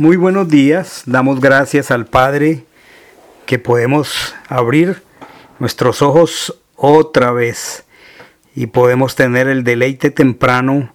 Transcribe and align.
Muy 0.00 0.16
buenos 0.16 0.48
días, 0.48 1.02
damos 1.04 1.40
gracias 1.40 1.90
al 1.90 2.06
Padre 2.06 2.64
que 3.44 3.58
podemos 3.58 4.34
abrir 4.48 5.02
nuestros 5.58 6.00
ojos 6.00 6.58
otra 6.74 7.32
vez 7.32 7.84
y 8.54 8.68
podemos 8.68 9.14
tener 9.14 9.46
el 9.46 9.62
deleite 9.62 10.10
temprano 10.10 10.94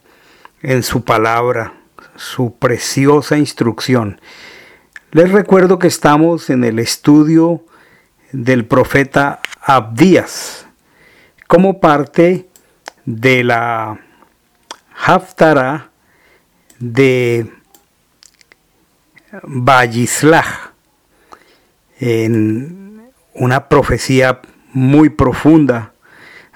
en 0.63 0.81
su 0.81 1.03
palabra, 1.03 1.75
su 2.15 2.55
preciosa 2.55 3.37
instrucción. 3.37 4.19
Les 5.11 5.31
recuerdo 5.31 5.77
que 5.77 5.85
estamos 5.85 6.49
en 6.49 6.63
el 6.63 6.79
estudio 6.79 7.63
del 8.31 8.65
profeta 8.65 9.39
Abdías 9.61 10.65
como 11.45 11.79
parte 11.79 12.49
de 13.05 13.43
la 13.43 13.99
Haftarah 14.95 15.91
de 16.79 17.51
Vallislaj 19.43 20.71
en 21.99 23.11
una 23.33 23.67
profecía 23.67 24.41
muy 24.73 25.09
profunda 25.09 25.93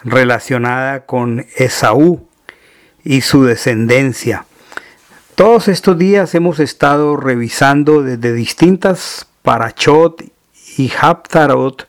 relacionada 0.03 1.05
con 1.05 1.45
Esaú 1.55 2.27
y 3.03 3.21
su 3.21 3.43
descendencia. 3.43 4.45
Todos 5.35 5.67
estos 5.67 5.97
días 5.97 6.35
hemos 6.35 6.59
estado 6.59 7.15
revisando 7.15 8.03
desde 8.03 8.33
distintas 8.33 9.27
parachot 9.41 10.23
y 10.77 10.91
haptarot 10.99 11.87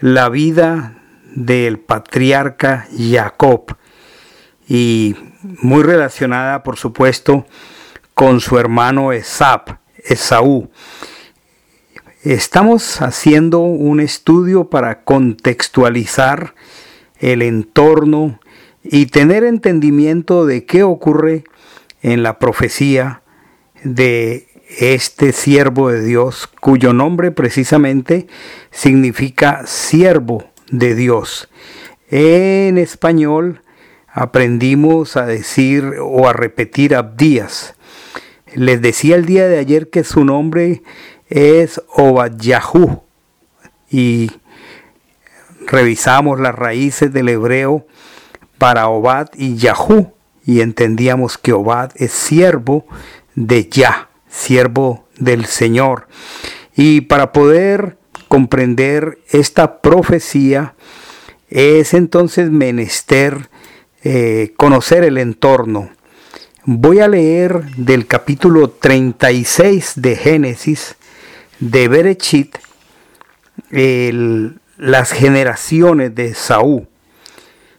la 0.00 0.28
vida 0.28 0.94
del 1.34 1.78
patriarca 1.78 2.86
Jacob 2.96 3.76
y 4.66 5.16
muy 5.42 5.82
relacionada 5.82 6.62
por 6.62 6.76
supuesto 6.76 7.46
con 8.14 8.40
su 8.40 8.58
hermano 8.58 9.12
Esap, 9.12 9.78
Esaú. 10.08 10.70
Estamos 12.22 13.00
haciendo 13.00 13.60
un 13.60 14.00
estudio 14.00 14.70
para 14.70 15.02
contextualizar 15.04 16.54
el 17.20 17.42
entorno 17.42 18.40
y 18.82 19.06
tener 19.06 19.44
entendimiento 19.44 20.46
de 20.46 20.64
qué 20.64 20.82
ocurre 20.82 21.44
en 22.02 22.22
la 22.22 22.38
profecía 22.38 23.22
de 23.84 24.48
este 24.78 25.32
siervo 25.32 25.90
de 25.90 26.04
Dios, 26.04 26.48
cuyo 26.60 26.92
nombre 26.92 27.30
precisamente 27.30 28.26
significa 28.70 29.66
siervo 29.66 30.44
de 30.70 30.94
Dios. 30.94 31.48
En 32.10 32.78
español 32.78 33.62
aprendimos 34.08 35.16
a 35.16 35.26
decir 35.26 35.94
o 36.00 36.28
a 36.28 36.32
repetir 36.32 36.94
Abdías. 36.94 37.74
Les 38.58 38.82
decía 38.82 39.14
el 39.14 39.24
día 39.24 39.46
de 39.46 39.56
ayer 39.56 39.88
que 39.88 40.02
su 40.02 40.24
nombre 40.24 40.82
es 41.30 41.80
Obadyahu 41.94 43.04
y 43.88 44.32
revisamos 45.64 46.40
las 46.40 46.56
raíces 46.56 47.12
del 47.12 47.28
hebreo 47.28 47.86
para 48.58 48.88
Obad 48.88 49.28
y 49.36 49.54
Yahú 49.54 50.12
y 50.44 50.60
entendíamos 50.60 51.38
que 51.38 51.52
Obad 51.52 51.92
es 51.94 52.10
siervo 52.10 52.84
de 53.36 53.68
Yah, 53.68 54.08
siervo 54.28 55.06
del 55.20 55.46
Señor. 55.46 56.08
Y 56.74 57.02
para 57.02 57.32
poder 57.32 57.96
comprender 58.26 59.20
esta 59.30 59.80
profecía 59.80 60.74
es 61.48 61.94
entonces 61.94 62.50
menester 62.50 63.50
eh, 64.02 64.52
conocer 64.56 65.04
el 65.04 65.16
entorno. 65.16 65.90
Voy 66.64 66.98
a 66.98 67.08
leer 67.08 67.64
del 67.76 68.06
capítulo 68.06 68.68
36 68.70 69.92
de 69.96 70.16
Génesis, 70.16 70.96
de 71.60 71.86
Berechit, 71.86 72.58
las 73.70 75.12
generaciones 75.12 76.14
de 76.16 76.34
Saúl. 76.34 76.88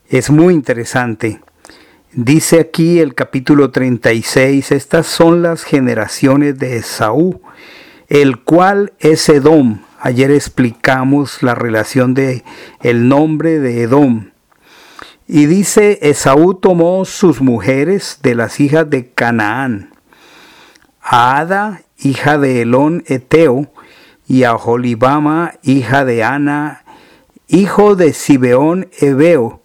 Es 0.07 0.29
muy 0.29 0.53
interesante. 0.53 1.41
Dice 2.13 2.61
aquí 2.61 2.99
el 2.99 3.15
capítulo 3.15 3.69
36, 3.69 4.71
estas 4.71 5.07
son 5.07 5.41
las 5.41 5.63
generaciones 5.63 6.57
de 6.57 6.77
Esaú, 6.77 7.41
el 8.07 8.39
cual 8.39 8.93
es 8.99 9.27
Edom. 9.27 9.81
Ayer 9.99 10.31
explicamos 10.31 11.43
la 11.43 11.53
relación 11.53 12.13
de 12.13 12.45
el 12.81 13.09
nombre 13.09 13.59
de 13.59 13.83
Edom. 13.83 14.28
Y 15.31 15.45
dice, 15.45 15.99
Esaú 16.01 16.55
tomó 16.55 17.05
sus 17.05 17.39
mujeres 17.39 18.17
de 18.23 18.33
las 18.33 18.59
hijas 18.59 18.89
de 18.89 19.11
Canaán, 19.11 19.91
a 21.03 21.37
Ada, 21.37 21.83
hija 21.99 22.39
de 22.39 22.63
Elón 22.63 23.03
Eteo, 23.05 23.71
y 24.27 24.45
a 24.45 24.57
Jolibama, 24.57 25.53
hija 25.61 26.03
de 26.03 26.23
Ana, 26.23 26.83
hijo 27.47 27.95
de 27.95 28.13
Sibeón 28.13 28.89
Ebeo, 28.99 29.61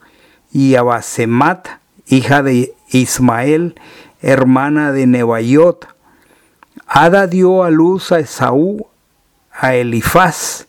y 0.52 0.74
a 0.74 0.82
Basemat, 0.82 1.66
hija 2.08 2.42
de 2.42 2.74
Ismael, 2.90 3.80
hermana 4.20 4.92
de 4.92 5.06
Nebaiot. 5.06 5.88
Ada 6.86 7.26
dio 7.26 7.64
a 7.64 7.70
luz 7.70 8.12
a 8.12 8.18
Esaú, 8.18 8.86
a 9.50 9.74
Elifaz, 9.74 10.66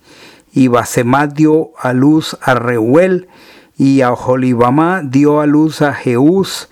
y 0.53 0.69
Basemat 0.69 1.33
dio 1.33 1.71
a 1.77 1.91
luz 1.91 2.37
a 2.41 2.53
Reuel, 2.53 3.27
y 3.77 4.01
a 4.01 4.15
Jolibama 4.15 5.01
dio 5.03 5.41
a 5.41 5.45
luz 5.45 5.81
a 5.81 5.93
Jeús, 5.93 6.69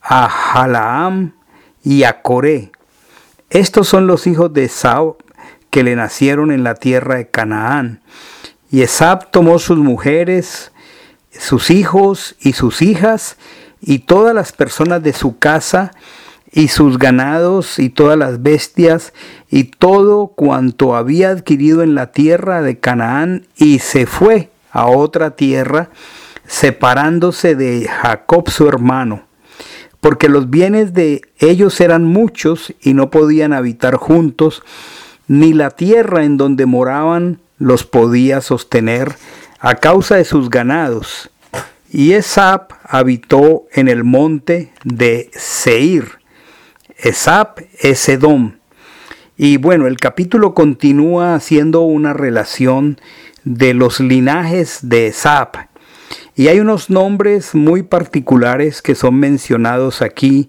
a 0.00 0.28
Jalaam 0.28 1.32
y 1.82 2.04
a 2.04 2.22
Coré. 2.22 2.70
Estos 3.50 3.88
son 3.88 4.06
los 4.06 4.26
hijos 4.26 4.52
de 4.52 4.64
Esaú 4.64 5.16
que 5.70 5.82
le 5.82 5.96
nacieron 5.96 6.52
en 6.52 6.62
la 6.62 6.74
tierra 6.74 7.16
de 7.16 7.28
Canaán. 7.28 8.00
Y 8.70 8.82
Esab 8.82 9.30
tomó 9.30 9.58
sus 9.58 9.78
mujeres, 9.78 10.72
sus 11.30 11.70
hijos 11.70 12.36
y 12.40 12.52
sus 12.52 12.80
hijas, 12.80 13.36
y 13.80 14.00
todas 14.00 14.34
las 14.34 14.52
personas 14.52 15.02
de 15.02 15.12
su 15.12 15.38
casa, 15.38 15.90
y 16.50 16.68
sus 16.68 16.98
ganados, 16.98 17.80
y 17.80 17.90
todas 17.90 18.16
las 18.16 18.42
bestias, 18.42 19.12
y 19.50 19.64
todo 19.64 20.28
cuanto 20.28 20.94
había 20.94 21.30
adquirido 21.30 21.82
en 21.82 21.96
la 21.96 22.12
tierra 22.12 22.62
de 22.62 22.78
Canaán, 22.78 23.46
y 23.56 23.80
se 23.80 24.06
fue 24.06 24.50
a 24.74 24.86
otra 24.86 25.30
tierra, 25.36 25.88
separándose 26.46 27.54
de 27.54 27.88
Jacob 27.88 28.50
su 28.50 28.68
hermano, 28.68 29.22
porque 30.00 30.28
los 30.28 30.50
bienes 30.50 30.92
de 30.92 31.22
ellos 31.38 31.80
eran 31.80 32.04
muchos 32.04 32.74
y 32.82 32.92
no 32.92 33.08
podían 33.08 33.54
habitar 33.54 33.94
juntos, 33.94 34.62
ni 35.28 35.54
la 35.54 35.70
tierra 35.70 36.24
en 36.24 36.36
donde 36.36 36.66
moraban 36.66 37.38
los 37.58 37.84
podía 37.84 38.42
sostener 38.42 39.14
a 39.60 39.76
causa 39.76 40.16
de 40.16 40.24
sus 40.24 40.50
ganados. 40.50 41.30
Y 41.90 42.12
Esap 42.12 42.72
habitó 42.82 43.64
en 43.72 43.88
el 43.88 44.02
monte 44.02 44.72
de 44.82 45.30
Seir. 45.32 46.18
Esap 46.98 47.60
es 47.80 48.08
Edom. 48.08 48.56
Y 49.36 49.56
bueno, 49.56 49.86
el 49.86 49.96
capítulo 49.96 50.54
continúa 50.54 51.34
haciendo 51.34 51.82
una 51.82 52.12
relación 52.12 53.00
de 53.44 53.74
los 53.74 54.00
linajes 54.00 54.80
de 54.82 55.08
Esap. 55.08 55.56
Y 56.34 56.48
hay 56.48 56.60
unos 56.60 56.90
nombres 56.90 57.54
muy 57.54 57.82
particulares 57.82 58.82
que 58.82 58.94
son 58.94 59.16
mencionados 59.16 60.02
aquí, 60.02 60.48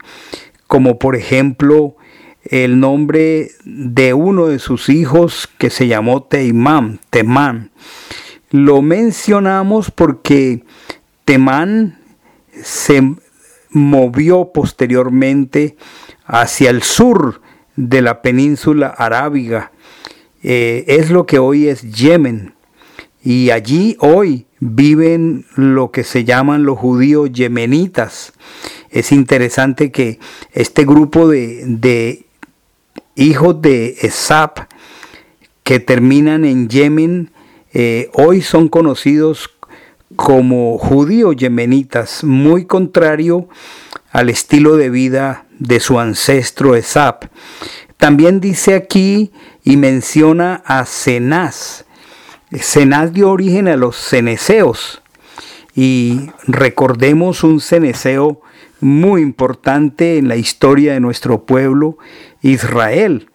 como 0.67 0.97
por 0.97 1.16
ejemplo 1.16 1.95
el 2.44 2.79
nombre 2.79 3.51
de 3.66 4.13
uno 4.13 4.47
de 4.47 4.59
sus 4.59 4.89
hijos 4.89 5.50
que 5.57 5.69
se 5.69 5.88
llamó 5.88 6.23
Teimán, 6.23 7.00
Temán. 7.09 7.72
Lo 8.51 8.81
mencionamos 8.81 9.91
porque 9.91 10.63
Temán 11.25 12.00
se 12.63 13.16
movió 13.69 14.51
posteriormente 14.53 15.75
hacia 16.25 16.69
el 16.69 16.84
sur 16.84 17.41
de 17.75 18.02
la 18.02 18.22
península 18.22 18.87
arábiga. 18.87 19.72
Eh, 20.43 20.85
es 20.87 21.09
lo 21.09 21.25
que 21.25 21.40
hoy 21.40 21.67
es 21.67 21.81
Yemen. 21.81 22.53
Y 23.25 23.49
allí 23.49 23.97
hoy 24.01 24.45
viven 24.59 25.45
lo 25.55 25.89
que 25.89 26.03
se 26.03 26.23
llaman 26.23 26.63
los 26.63 26.77
judíos 26.77 27.31
yemenitas. 27.31 28.33
Es 28.91 29.11
interesante 29.11 29.91
que 29.91 30.19
este 30.53 30.85
grupo 30.85 31.27
de, 31.27 32.23
hijos 33.16 33.59
de 33.63 33.97
Esap 34.01 34.59
que 35.63 35.79
terminan 35.79 36.45
en 36.45 36.69
Yemen 36.69 37.31
eh, 37.73 38.11
hoy 38.13 38.43
son 38.43 38.69
conocidos 38.69 39.49
como 40.16 40.78
judíos 40.78 41.35
yemenitas, 41.35 42.23
muy 42.23 42.66
contrario 42.66 43.49
al 44.11 44.29
estilo 44.29 44.78
de 44.78 44.91
vida 44.91 45.47
de 45.57 45.79
su 45.79 45.99
ancestro 45.99 46.75
Esap. 46.75 47.25
También 47.97 48.39
dice 48.39 48.75
aquí 48.75 49.31
y 49.63 49.78
menciona 49.78 50.61
a 50.63 50.85
Cenaz, 50.85 51.85
Cenaz 52.51 53.11
dio 53.13 53.31
origen 53.31 53.67
a 53.67 53.75
los 53.75 53.95
ceneseos 53.95 55.01
y 55.75 56.29
recordemos 56.47 57.43
un 57.43 57.59
ceneceo 57.59 58.41
muy 58.79 59.21
importante 59.21 60.17
en 60.17 60.27
la 60.27 60.35
historia 60.35 60.93
de 60.93 60.99
nuestro 60.99 61.45
pueblo, 61.45 61.97
Israel. 62.41 63.29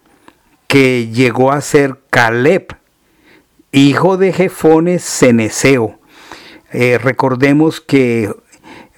que 0.66 1.08
llegó 1.08 1.50
a 1.50 1.60
ser 1.62 1.98
Caleb, 2.10 2.76
hijo 3.72 4.16
de 4.16 4.32
Jefones 4.32 5.02
Ceneseo. 5.04 5.98
Eh, 6.72 6.96
recordemos 6.96 7.80
que 7.80 8.32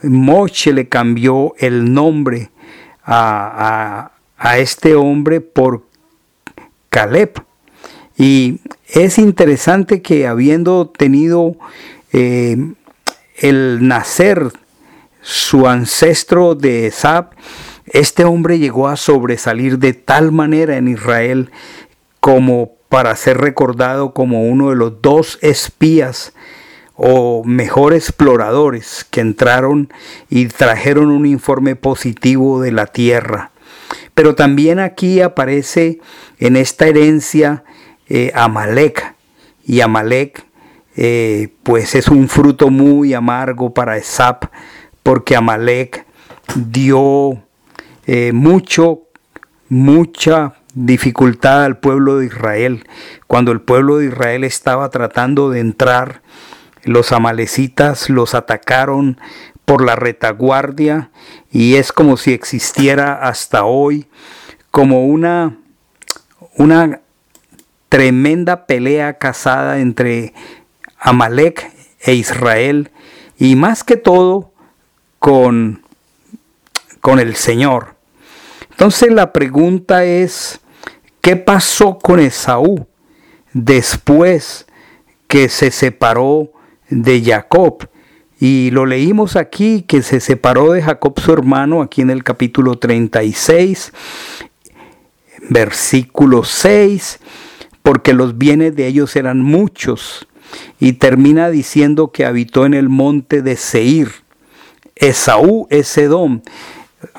Moche 0.02 0.74
le 0.74 0.88
cambió 0.88 1.54
el 1.58 1.94
nombre 1.94 2.50
a, 3.04 4.10
este 4.58 4.94
hombre 4.94 5.40
por 5.40 5.86
Caleb. 6.90 7.42
Y 8.16 8.60
es 8.88 9.18
interesante 9.18 10.02
que 10.02 10.26
habiendo 10.26 10.88
tenido 10.88 11.56
eh, 12.12 12.56
el 13.38 13.86
nacer 13.86 14.52
su 15.22 15.66
ancestro 15.66 16.54
de 16.54 16.86
Esab, 16.88 17.30
este 17.86 18.24
hombre 18.24 18.58
llegó 18.58 18.88
a 18.88 18.96
sobresalir 18.96 19.78
de 19.78 19.92
tal 19.92 20.32
manera 20.32 20.76
en 20.76 20.88
Israel 20.88 21.50
como 22.20 22.72
para 22.88 23.16
ser 23.16 23.38
recordado 23.38 24.12
como 24.12 24.44
uno 24.44 24.70
de 24.70 24.76
los 24.76 25.00
dos 25.00 25.38
espías 25.40 26.32
o 26.94 27.42
mejor 27.44 27.94
exploradores 27.94 29.06
que 29.10 29.20
entraron 29.20 29.92
y 30.28 30.46
trajeron 30.46 31.10
un 31.10 31.26
informe 31.26 31.74
positivo 31.74 32.60
de 32.60 32.72
la 32.72 32.86
tierra. 32.86 33.50
Pero 34.14 34.34
también 34.34 34.78
aquí 34.78 35.20
aparece 35.20 36.00
en 36.38 36.56
esta 36.56 36.86
herencia 36.86 37.64
eh, 38.14 38.30
Amalek. 38.34 39.14
Y 39.64 39.80
Amalek 39.80 40.44
eh, 40.96 41.48
pues 41.62 41.94
es 41.94 42.08
un 42.08 42.28
fruto 42.28 42.68
muy 42.68 43.14
amargo 43.14 43.72
para 43.72 43.96
Esap 43.96 44.44
porque 45.02 45.34
Amalek 45.34 46.04
dio 46.54 47.42
eh, 48.06 48.32
mucho, 48.34 49.04
mucha 49.70 50.56
dificultad 50.74 51.64
al 51.64 51.78
pueblo 51.78 52.18
de 52.18 52.26
Israel. 52.26 52.84
Cuando 53.26 53.50
el 53.50 53.62
pueblo 53.62 53.96
de 53.96 54.06
Israel 54.08 54.44
estaba 54.44 54.90
tratando 54.90 55.48
de 55.48 55.60
entrar, 55.60 56.20
los 56.84 57.12
amalecitas 57.12 58.10
los 58.10 58.34
atacaron 58.34 59.18
por 59.64 59.82
la 59.82 59.96
retaguardia 59.96 61.10
y 61.50 61.76
es 61.76 61.92
como 61.92 62.18
si 62.18 62.34
existiera 62.34 63.14
hasta 63.26 63.64
hoy 63.64 64.06
como 64.70 65.06
una, 65.06 65.56
una 66.58 67.00
tremenda 67.92 68.64
pelea 68.64 69.18
casada 69.18 69.78
entre 69.78 70.32
Amalek 70.98 71.70
e 72.00 72.14
Israel 72.14 72.90
y 73.38 73.54
más 73.54 73.84
que 73.84 73.98
todo 73.98 74.50
con, 75.18 75.82
con 77.02 77.20
el 77.20 77.36
Señor. 77.36 77.94
Entonces 78.70 79.12
la 79.12 79.34
pregunta 79.34 80.06
es, 80.06 80.60
¿qué 81.20 81.36
pasó 81.36 81.98
con 81.98 82.18
Esaú 82.18 82.86
después 83.52 84.64
que 85.28 85.50
se 85.50 85.70
separó 85.70 86.50
de 86.88 87.22
Jacob? 87.22 87.90
Y 88.40 88.70
lo 88.70 88.86
leímos 88.86 89.36
aquí, 89.36 89.82
que 89.82 90.00
se 90.00 90.20
separó 90.20 90.72
de 90.72 90.80
Jacob 90.80 91.20
su 91.20 91.30
hermano, 91.30 91.82
aquí 91.82 92.00
en 92.00 92.08
el 92.08 92.24
capítulo 92.24 92.78
36, 92.78 93.92
versículo 95.50 96.42
6, 96.42 97.20
porque 97.82 98.12
los 98.12 98.38
bienes 98.38 98.76
de 98.76 98.87
ellos 98.87 99.17
eran 99.17 99.40
muchos. 99.40 100.26
Y 100.79 100.94
termina 100.94 101.50
diciendo 101.50 102.12
que 102.12 102.26
habitó 102.26 102.67
en 102.67 102.75
el 102.75 102.88
monte 102.88 103.43
de 103.43 103.56
Seir 103.56 104.23
Esaú 105.02 105.67
es 105.70 105.99
Edom. 105.99 106.43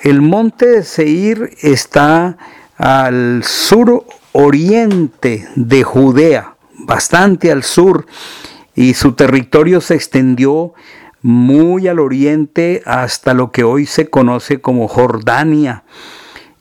El 0.03 0.21
monte 0.21 0.67
de 0.67 0.83
Seir 0.83 1.49
está 1.61 2.37
al 2.77 3.43
sur 3.43 4.05
oriente 4.31 5.47
de 5.55 5.83
Judea, 5.83 6.55
bastante 6.79 7.51
al 7.51 7.63
sur, 7.63 8.05
y 8.75 8.93
su 8.93 9.13
territorio 9.13 9.81
se 9.81 9.95
extendió 9.95 10.73
muy 11.21 11.87
al 11.87 11.99
oriente 11.99 12.81
hasta 12.85 13.33
lo 13.33 13.51
que 13.51 13.63
hoy 13.63 13.85
se 13.85 14.09
conoce 14.09 14.61
como 14.61 14.87
Jordania, 14.87 15.83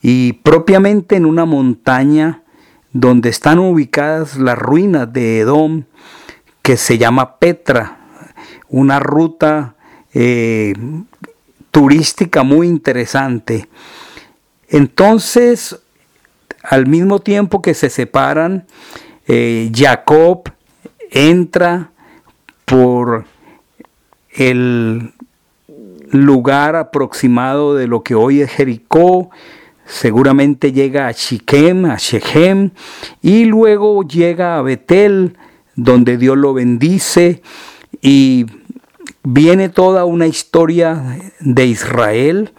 y 0.03 0.35
propiamente 0.35 1.17
en 1.17 1.25
una 1.25 1.45
montaña 1.45 2.42
donde 2.93 3.31
están 3.31 3.59
ubicadas 3.59 4.37
las 4.37 4.59
ruinas 4.59 5.12
de 5.12 5.41
Edom, 5.41 5.85
que 6.62 6.77
se 6.77 6.99
llama 6.99 7.39
Petra, 7.39 7.99
una 8.69 9.00
ruta 9.00 9.75
eh, 10.15 10.75
turística 11.71 12.43
muy 12.43 12.69
interesante. 12.69 13.69
Entonces, 14.69 15.79
al 16.62 16.87
mismo 16.87 17.19
tiempo 17.19 17.62
que 17.62 17.75
se 17.75 17.91
separan, 17.91 18.67
eh, 19.27 19.71
Jacob 19.75 20.44
entra 21.11 21.91
por 22.65 23.25
el 24.31 25.12
lugar 26.11 26.77
aproximado 26.77 27.75
de 27.75 27.87
lo 27.87 28.03
que 28.03 28.15
hoy 28.15 28.43
es 28.43 28.50
Jericó, 28.50 29.31
seguramente 29.87 30.73
llega 30.73 31.08
a 31.08 31.12
Shechem, 31.12 31.84
a 31.87 31.96
Shechem, 31.96 32.70
y 33.20 33.44
luego 33.44 34.02
llega 34.06 34.56
a 34.56 34.62
Betel, 34.62 35.37
donde 35.75 36.17
Dios 36.17 36.37
lo 36.37 36.55
bendice, 36.55 37.43
y 38.00 38.46
viene 39.23 39.69
toda 39.69 40.05
una 40.05 40.26
historia 40.26 41.19
de 41.40 41.67
Israel, 41.67 42.52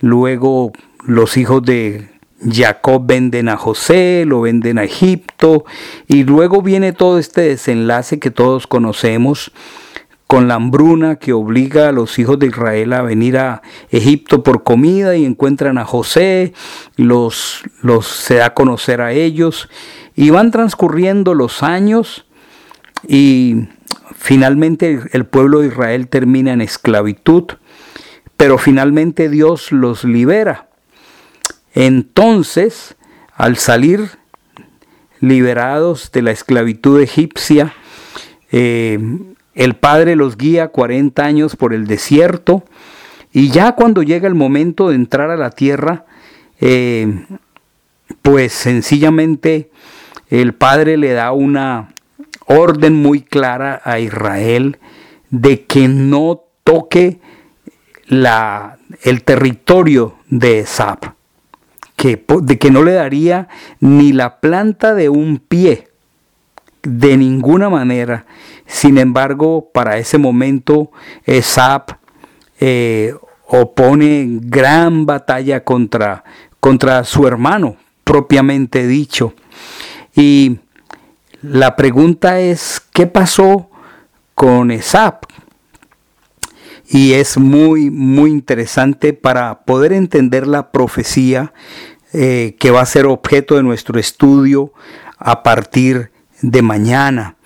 luego 0.00 0.72
los 1.04 1.36
hijos 1.36 1.62
de 1.64 2.08
Jacob 2.50 3.02
venden 3.06 3.48
a 3.48 3.56
José, 3.56 4.24
lo 4.26 4.40
venden 4.40 4.78
a 4.78 4.84
Egipto, 4.84 5.64
y 6.08 6.24
luego 6.24 6.62
viene 6.62 6.92
todo 6.92 7.18
este 7.18 7.42
desenlace 7.42 8.18
que 8.18 8.30
todos 8.30 8.66
conocemos 8.66 9.52
con 10.32 10.48
la 10.48 10.54
hambruna 10.54 11.16
que 11.16 11.34
obliga 11.34 11.90
a 11.90 11.92
los 11.92 12.18
hijos 12.18 12.38
de 12.38 12.46
Israel 12.46 12.94
a 12.94 13.02
venir 13.02 13.36
a 13.36 13.60
Egipto 13.90 14.42
por 14.42 14.62
comida 14.62 15.14
y 15.14 15.26
encuentran 15.26 15.76
a 15.76 15.84
José, 15.84 16.54
los, 16.96 17.62
los 17.82 18.06
se 18.06 18.36
da 18.36 18.46
a 18.46 18.54
conocer 18.54 19.02
a 19.02 19.12
ellos, 19.12 19.68
y 20.16 20.30
van 20.30 20.50
transcurriendo 20.50 21.34
los 21.34 21.62
años 21.62 22.24
y 23.06 23.68
Finalmente 24.22 25.00
el 25.10 25.26
pueblo 25.26 25.60
de 25.60 25.66
Israel 25.66 26.06
termina 26.06 26.52
en 26.52 26.60
esclavitud, 26.60 27.44
pero 28.36 28.56
finalmente 28.56 29.28
Dios 29.28 29.72
los 29.72 30.04
libera. 30.04 30.68
Entonces, 31.74 32.94
al 33.34 33.56
salir 33.56 34.10
liberados 35.18 36.12
de 36.12 36.22
la 36.22 36.30
esclavitud 36.30 37.00
egipcia, 37.00 37.74
eh, 38.52 39.00
el 39.54 39.74
Padre 39.74 40.16
los 40.16 40.36
guía 40.36 40.68
40 40.68 41.24
años 41.24 41.56
por 41.56 41.74
el 41.74 41.86
desierto 41.86 42.64
y 43.32 43.50
ya 43.50 43.72
cuando 43.72 44.02
llega 44.02 44.28
el 44.28 44.34
momento 44.34 44.88
de 44.88 44.96
entrar 44.96 45.30
a 45.30 45.36
la 45.36 45.50
tierra, 45.50 46.04
eh, 46.60 47.24
pues 48.20 48.52
sencillamente 48.52 49.70
el 50.28 50.54
Padre 50.54 50.96
le 50.96 51.12
da 51.12 51.32
una 51.32 51.94
orden 52.46 52.94
muy 52.94 53.22
clara 53.22 53.80
a 53.84 53.98
Israel 53.98 54.78
de 55.30 55.64
que 55.64 55.88
no 55.88 56.42
toque 56.64 57.20
la, 58.06 58.78
el 59.02 59.24
territorio 59.24 60.16
de 60.28 60.60
Esab, 60.60 61.14
que, 61.96 62.24
de 62.42 62.58
que 62.58 62.70
no 62.70 62.82
le 62.82 62.92
daría 62.92 63.48
ni 63.80 64.12
la 64.12 64.40
planta 64.40 64.94
de 64.94 65.08
un 65.08 65.38
pie, 65.38 65.88
de 66.82 67.16
ninguna 67.16 67.68
manera. 67.68 68.26
Sin 68.66 68.98
embargo, 68.98 69.70
para 69.72 69.98
ese 69.98 70.18
momento 70.18 70.90
Esab 71.24 71.98
eh, 72.60 73.14
opone 73.46 74.26
gran 74.42 75.04
batalla 75.04 75.64
contra, 75.64 76.24
contra 76.60 77.04
su 77.04 77.26
hermano, 77.26 77.76
propiamente 78.04 78.86
dicho. 78.86 79.34
Y 80.14 80.58
la 81.42 81.74
pregunta 81.76 82.40
es, 82.40 82.80
¿qué 82.92 83.06
pasó 83.06 83.68
con 84.34 84.70
ESAP? 84.70 85.24
Y 86.88 87.14
es 87.14 87.36
muy, 87.36 87.90
muy 87.90 88.30
interesante 88.30 89.12
para 89.12 89.64
poder 89.64 89.92
entender 89.92 90.46
la 90.46 90.70
profecía 90.70 91.52
eh, 92.12 92.56
que 92.60 92.70
va 92.70 92.82
a 92.82 92.86
ser 92.86 93.06
objeto 93.06 93.56
de 93.56 93.62
nuestro 93.62 93.98
estudio 93.98 94.72
a 95.18 95.42
partir 95.42 96.11
de 96.42 96.62
mañana. 96.62 97.36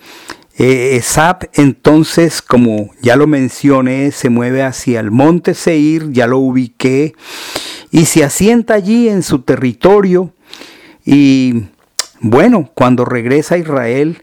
Eh, 0.57 0.97
Esap 0.97 1.43
entonces, 1.53 2.41
como 2.41 2.91
ya 3.01 3.15
lo 3.15 3.27
mencioné, 3.27 4.11
se 4.11 4.29
mueve 4.29 4.63
hacia 4.63 4.99
el 4.99 5.11
monte 5.11 5.53
Seir, 5.53 6.11
ya 6.11 6.27
lo 6.27 6.39
ubiqué, 6.39 7.13
y 7.91 8.05
se 8.05 8.23
asienta 8.23 8.73
allí 8.73 9.07
en 9.07 9.23
su 9.23 9.39
territorio 9.39 10.33
y 11.05 11.63
bueno, 12.19 12.69
cuando 12.73 13.05
regresa 13.05 13.55
a 13.55 13.59
Israel, 13.59 14.21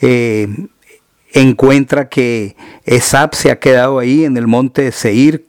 eh, 0.00 0.48
encuentra 1.32 2.08
que 2.08 2.56
Esab 2.84 3.34
se 3.36 3.52
ha 3.52 3.60
quedado 3.60 4.00
ahí 4.00 4.24
en 4.24 4.36
el 4.36 4.48
monte 4.48 4.82
de 4.82 4.90
Seir, 4.90 5.46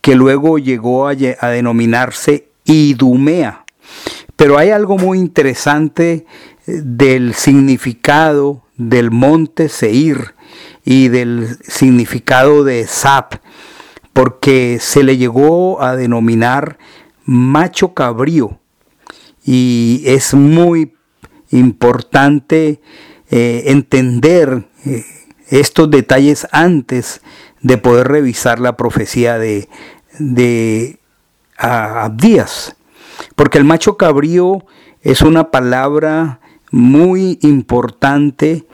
que 0.00 0.14
luego 0.14 0.58
llegó 0.58 1.06
a, 1.06 1.14
denominarse 1.14 2.48
Idumea. 2.64 3.64
Pero 4.36 4.56
hay 4.56 4.70
algo 4.70 4.96
muy 4.96 5.18
interesante 5.18 6.24
del 6.66 7.34
significado 7.34 8.62
del 8.76 9.10
monte 9.10 9.68
Seir 9.68 10.34
y 10.84 11.08
del 11.08 11.58
significado 11.62 12.64
de 12.64 12.86
Sap, 12.86 13.34
porque 14.12 14.78
se 14.80 15.02
le 15.02 15.16
llegó 15.16 15.82
a 15.82 15.96
denominar 15.96 16.78
macho 17.24 17.94
cabrío 17.94 18.60
y 19.44 20.02
es 20.06 20.34
muy 20.34 20.94
importante 21.50 22.80
eh, 23.30 23.64
entender 23.66 24.66
eh, 24.84 25.04
estos 25.48 25.90
detalles 25.90 26.46
antes 26.52 27.20
de 27.62 27.78
poder 27.78 28.08
revisar 28.08 28.58
la 28.58 28.76
profecía 28.76 29.38
de, 29.38 29.68
de 30.18 30.98
Abdías. 31.56 32.76
Porque 33.34 33.58
el 33.58 33.64
macho 33.64 33.96
cabrío 33.96 34.66
es 35.02 35.22
una 35.22 35.50
palabra 35.50 36.40
muy 36.70 37.38
importante 37.42 38.66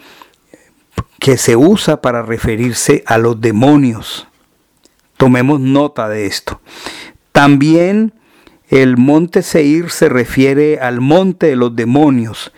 que 1.19 1.37
se 1.37 1.57
usa 1.57 2.01
para 2.01 2.23
referirse 2.23 3.05
a 3.07 3.19
los 3.19 3.41
demonios. 3.41 4.27
Tomemos 5.17 5.61
nota 5.61 6.09
de 6.09 6.27
esto. 6.27 6.61
También 7.31 8.13
el 8.69 8.97
monte 8.97 9.43
Seir 9.43 9.91
se 9.91 10.09
refiere 10.09 10.81
al 10.81 11.01
monte 11.01 11.47
de 11.47 11.57
los 11.57 11.77
demonios. 11.77 12.53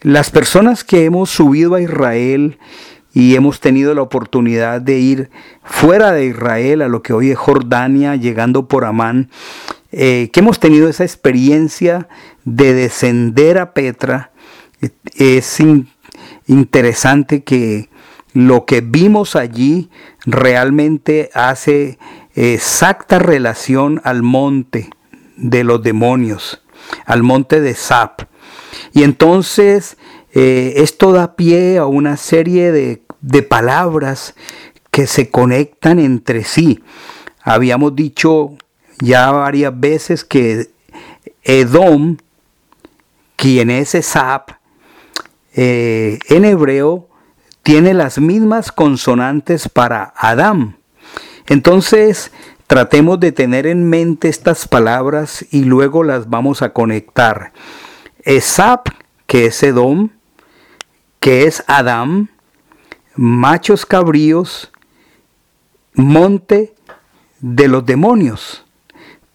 Las 0.00 0.30
personas 0.30 0.84
que 0.84 1.04
hemos 1.04 1.30
subido 1.30 1.74
a 1.74 1.82
Israel 1.82 2.58
y 3.12 3.34
hemos 3.34 3.60
tenido 3.60 3.94
la 3.94 4.02
oportunidad 4.02 4.80
de 4.80 4.98
ir 4.98 5.30
fuera 5.62 6.12
de 6.12 6.26
Israel 6.26 6.82
a 6.82 6.88
lo 6.88 7.02
que 7.02 7.12
hoy 7.12 7.30
es 7.30 7.38
Jordania, 7.38 8.16
llegando 8.16 8.68
por 8.68 8.84
Amán, 8.84 9.30
eh, 9.92 10.30
que 10.32 10.40
hemos 10.40 10.60
tenido 10.60 10.88
esa 10.88 11.04
experiencia 11.04 12.08
de 12.44 12.72
descender 12.72 13.58
a 13.58 13.74
Petra, 13.74 14.29
es 15.16 15.58
interesante 16.46 17.42
que 17.42 17.88
lo 18.32 18.64
que 18.64 18.80
vimos 18.80 19.36
allí 19.36 19.90
realmente 20.24 21.30
hace 21.34 21.98
exacta 22.34 23.18
relación 23.18 24.00
al 24.04 24.22
monte 24.22 24.90
de 25.36 25.64
los 25.64 25.82
demonios, 25.82 26.62
al 27.06 27.22
monte 27.22 27.60
de 27.60 27.74
Zap. 27.74 28.22
Y 28.92 29.02
entonces 29.02 29.96
eh, 30.32 30.74
esto 30.76 31.12
da 31.12 31.34
pie 31.34 31.78
a 31.78 31.86
una 31.86 32.16
serie 32.16 32.72
de, 32.72 33.02
de 33.20 33.42
palabras 33.42 34.34
que 34.90 35.06
se 35.06 35.30
conectan 35.30 35.98
entre 35.98 36.44
sí. 36.44 36.82
Habíamos 37.42 37.96
dicho 37.96 38.56
ya 39.00 39.30
varias 39.30 39.78
veces 39.78 40.24
que 40.24 40.70
Edom, 41.42 42.18
quien 43.36 43.70
es 43.70 43.94
Esap, 43.94 44.59
eh, 45.54 46.18
en 46.28 46.44
hebreo 46.44 47.08
tiene 47.62 47.94
las 47.94 48.18
mismas 48.18 48.72
consonantes 48.72 49.68
para 49.68 50.12
Adam. 50.16 50.76
Entonces, 51.46 52.32
tratemos 52.66 53.18
de 53.20 53.32
tener 53.32 53.66
en 53.66 53.88
mente 53.88 54.28
estas 54.28 54.68
palabras 54.68 55.44
y 55.50 55.64
luego 55.64 56.04
las 56.04 56.30
vamos 56.30 56.62
a 56.62 56.72
conectar. 56.72 57.52
Esap, 58.22 58.88
que 59.26 59.46
es 59.46 59.62
Edom, 59.62 60.10
que 61.18 61.44
es 61.44 61.64
Adam, 61.66 62.28
machos 63.14 63.84
cabríos, 63.84 64.70
monte 65.94 66.74
de 67.40 67.68
los 67.68 67.84
demonios. 67.84 68.64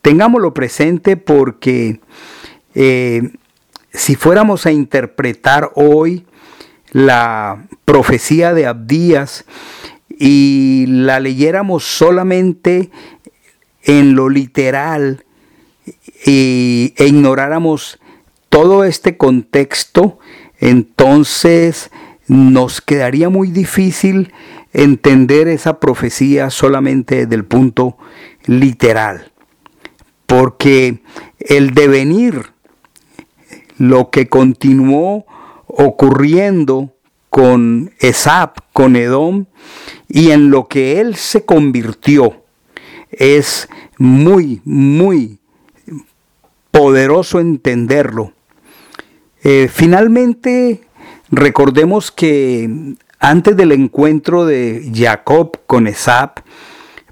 Tengámoslo 0.02 0.54
presente 0.54 1.18
porque 1.18 2.00
eh, 2.74 3.34
si 3.96 4.16
fuéramos 4.16 4.66
a 4.66 4.72
interpretar 4.72 5.72
hoy 5.76 6.26
la 6.92 7.68
profecía 7.86 8.54
de 8.54 8.66
Abdías 8.66 9.46
y 10.10 10.86
la 10.88 11.20
leyéramos 11.20 11.84
solamente 11.84 12.90
en 13.84 14.16
lo 14.16 14.30
literal 14.30 15.26
e 16.26 16.94
ignoráramos 16.98 18.00
todo 18.50 18.84
este 18.84 19.18
contexto, 19.18 20.20
entonces 20.60 21.92
nos 22.28 22.82
quedaría 22.82 23.30
muy 23.30 23.52
difícil 23.52 24.34
entender 24.74 25.48
esa 25.48 25.80
profecía 25.80 26.50
solamente 26.50 27.16
desde 27.26 27.36
el 27.36 27.46
punto 27.46 27.98
literal, 28.46 29.32
porque 30.26 31.02
el 31.40 31.74
devenir, 31.74 32.55
lo 33.78 34.10
que 34.10 34.28
continuó 34.28 35.26
ocurriendo 35.68 36.94
con 37.30 37.92
Esap, 38.00 38.60
con 38.72 38.96
Edom, 38.96 39.46
y 40.08 40.32
en 40.32 40.50
lo 40.50 40.68
que 40.68 41.02
él 41.02 41.16
se 41.16 41.44
convirtió, 41.44 42.44
es 43.12 43.68
muy, 43.98 44.62
muy 44.64 45.40
poderoso 46.72 47.40
entenderlo. 47.40 48.34
Eh, 49.44 49.70
finalmente, 49.72 50.82
recordemos 51.30 52.12
que 52.12 52.96
antes 53.20 53.56
del 53.58 53.72
encuentro 53.72 54.46
de 54.46 54.92
Jacob 54.94 55.60
con 55.66 55.88
Esap, 55.88 56.40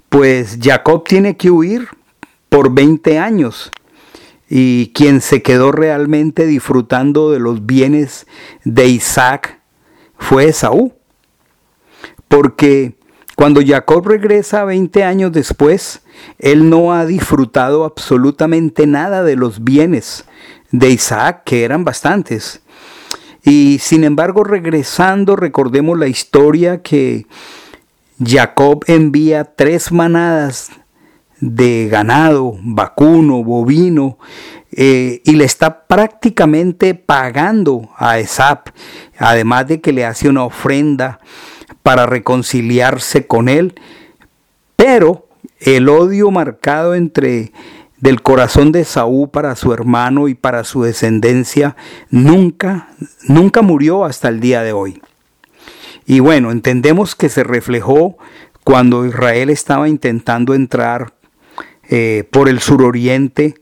pues 0.08 0.58
Jacob 0.60 1.04
tiene 1.04 1.36
que 1.36 1.50
huir 1.50 1.88
por 2.48 2.72
20 2.72 3.18
años 3.18 3.70
y 4.48 4.92
quien 4.94 5.20
se 5.20 5.42
quedó 5.42 5.72
realmente 5.72 6.46
disfrutando 6.46 7.30
de 7.30 7.38
los 7.40 7.66
bienes 7.66 8.26
de 8.64 8.86
Isaac 8.88 9.60
fue 10.18 10.48
Esaú. 10.48 10.92
Porque 12.28 12.96
cuando 13.36 13.60
Jacob 13.64 14.06
regresa 14.06 14.64
20 14.64 15.02
años 15.04 15.32
después, 15.32 16.02
él 16.38 16.70
no 16.70 16.92
ha 16.92 17.06
disfrutado 17.06 17.84
absolutamente 17.84 18.86
nada 18.86 19.22
de 19.22 19.36
los 19.36 19.64
bienes 19.64 20.24
de 20.70 20.90
Isaac, 20.90 21.42
que 21.44 21.64
eran 21.64 21.84
bastantes. 21.84 22.62
Y 23.44 23.78
sin 23.80 24.04
embargo, 24.04 24.44
regresando, 24.44 25.36
recordemos 25.36 25.98
la 25.98 26.06
historia 26.06 26.82
que 26.82 27.26
Jacob 28.24 28.84
envía 28.86 29.44
tres 29.44 29.92
manadas 29.92 30.70
de 31.44 31.88
ganado, 31.90 32.56
vacuno, 32.62 33.44
bovino, 33.44 34.18
eh, 34.72 35.20
y 35.24 35.32
le 35.32 35.44
está 35.44 35.86
prácticamente 35.86 36.94
pagando 36.94 37.90
a 37.96 38.18
Esap, 38.18 38.68
además 39.18 39.68
de 39.68 39.80
que 39.80 39.92
le 39.92 40.06
hace 40.06 40.28
una 40.28 40.44
ofrenda 40.44 41.20
para 41.82 42.06
reconciliarse 42.06 43.26
con 43.26 43.48
él. 43.48 43.74
Pero 44.74 45.28
el 45.60 45.88
odio 45.88 46.30
marcado 46.30 46.94
entre 46.94 47.52
del 47.98 48.22
corazón 48.22 48.72
de 48.72 48.84
Saúl 48.84 49.28
para 49.28 49.54
su 49.54 49.72
hermano 49.72 50.28
y 50.28 50.34
para 50.34 50.64
su 50.64 50.82
descendencia 50.82 51.76
nunca, 52.10 52.88
nunca 53.28 53.62
murió 53.62 54.04
hasta 54.04 54.28
el 54.28 54.40
día 54.40 54.62
de 54.62 54.72
hoy. 54.72 55.00
Y 56.06 56.20
bueno, 56.20 56.50
entendemos 56.50 57.14
que 57.14 57.28
se 57.28 57.44
reflejó 57.44 58.18
cuando 58.62 59.06
Israel 59.06 59.50
estaba 59.50 59.88
intentando 59.88 60.54
entrar 60.54 61.13
eh, 61.90 62.24
por 62.30 62.48
el 62.48 62.60
suroriente 62.60 63.54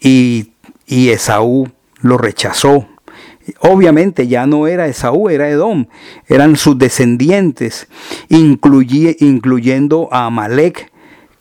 y, 0.00 0.52
y 0.86 1.10
Esaú 1.10 1.68
lo 2.00 2.18
rechazó. 2.18 2.88
Obviamente 3.60 4.26
ya 4.26 4.46
no 4.46 4.66
era 4.66 4.86
Esaú, 4.86 5.28
era 5.28 5.48
Edom, 5.48 5.86
eran 6.26 6.56
sus 6.56 6.78
descendientes, 6.78 7.86
incluyendo 8.28 10.08
a 10.10 10.26
Amalek, 10.26 10.90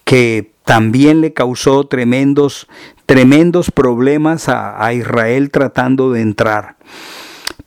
que 0.04 0.54
también 0.66 1.22
le 1.22 1.34
causó 1.34 1.88
tremendos, 1.88 2.68
tremendos 3.06 3.72
problemas 3.72 4.50
a, 4.50 4.94
Israel 4.94 5.50
tratando 5.50 6.12
de 6.12 6.22
entrar. 6.22 6.76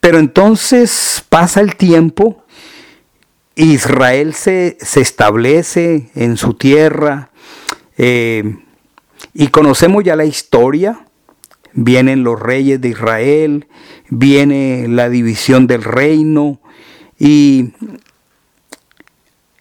Pero 0.00 0.18
entonces 0.18 1.24
pasa 1.28 1.60
el 1.60 1.74
tiempo, 1.74 2.44
Israel 3.56 4.34
se, 4.34 4.78
se 4.80 5.00
establece 5.00 6.10
en 6.14 6.36
su 6.36 6.54
tierra 6.54 7.30
eh, 7.98 8.56
y 9.34 9.48
conocemos 9.48 10.04
ya 10.04 10.16
la 10.16 10.24
historia, 10.24 11.04
vienen 11.74 12.24
los 12.24 12.40
reyes 12.40 12.80
de 12.80 12.88
Israel, 12.88 13.66
viene 14.08 14.86
la 14.88 15.08
división 15.08 15.66
del 15.66 15.82
reino. 15.82 16.60
Y 17.18 17.72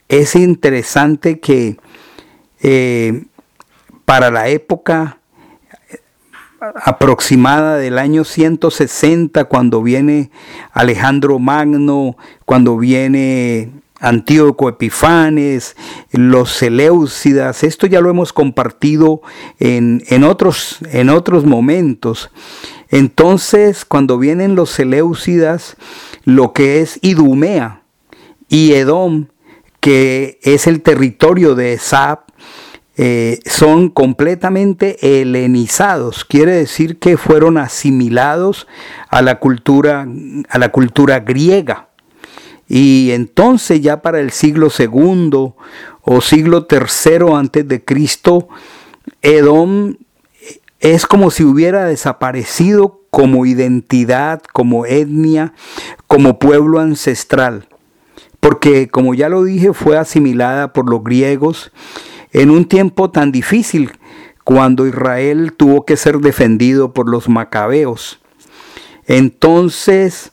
es 0.08 0.36
interesante 0.36 1.40
que 1.40 1.78
eh, 2.62 3.26
para 4.06 4.32
la 4.32 4.48
época 4.48 5.20
aproximada 6.60 7.78
del 7.78 7.98
año 7.98 8.24
160, 8.24 9.46
cuando 9.46 9.82
viene 9.82 10.32
Alejandro 10.72 11.40
Magno, 11.40 12.18
cuando 12.46 12.78
viene 12.78 13.72
Antíoco 14.00 14.70
Epifanes, 14.70 15.76
los 16.12 16.52
Seleucidas, 16.52 17.64
esto 17.64 17.88
ya 17.88 18.00
lo 18.00 18.10
hemos 18.10 18.32
compartido 18.32 19.22
en, 19.60 20.24
otros, 20.24 20.78
en 20.92 21.10
otros 21.10 21.46
momentos. 21.46 22.30
Entonces, 22.90 23.86
cuando 23.86 24.18
vienen 24.18 24.56
los 24.56 24.70
Seleucidas, 24.70 25.78
lo 26.26 26.54
que 26.54 26.82
es 26.82 27.00
Idumea 27.02 27.82
y 28.48 28.74
Edom, 28.74 29.28
que 29.80 30.40
es 30.44 30.68
el 30.68 30.82
territorio 30.82 31.56
de 31.56 31.74
Esab, 31.74 32.20
eh, 33.00 33.40
son 33.46 33.90
completamente 33.90 35.22
helenizados, 35.22 36.26
quiere 36.26 36.54
decir 36.54 36.98
que 36.98 37.16
fueron 37.16 37.60
asimilados 37.60 38.68
a 39.10 39.22
la 39.22 39.40
cultura, 39.40 40.08
a 40.50 40.58
la 40.58 40.70
cultura 40.70 41.20
griega. 41.20 41.90
Y 42.68 43.12
entonces 43.12 43.82
ya 43.82 44.02
para 44.02 44.20
el 44.20 44.32
siglo 44.32 44.70
segundo 44.70 45.56
o 46.02 46.22
siglo 46.22 46.66
tercero 46.66 47.38
antes 47.38 47.68
de 47.68 47.84
Cristo, 47.84 48.50
Edom 49.22 49.96
es 50.80 51.06
como 51.06 51.32
si 51.32 51.44
hubiera 51.44 51.86
desaparecido 51.86 53.02
como 53.10 53.46
identidad, 53.46 54.42
como 54.54 54.86
etnia, 54.86 55.54
como 56.08 56.40
pueblo 56.40 56.80
ancestral. 56.80 57.68
Porque, 58.40 58.88
como 58.88 59.14
ya 59.16 59.30
lo 59.30 59.44
dije, 59.44 59.74
fue 59.74 59.98
asimilada 59.98 60.72
por 60.74 60.90
los 60.90 61.04
griegos 61.04 61.72
en 62.32 62.52
un 62.52 62.66
tiempo 62.66 63.10
tan 63.10 63.32
difícil 63.32 63.92
cuando 64.44 64.86
Israel 64.86 65.54
tuvo 65.54 65.86
que 65.86 65.98
ser 65.98 66.20
defendido 66.20 66.94
por 66.94 67.10
los 67.10 67.28
macabeos. 67.28 68.20
Entonces, 69.08 70.32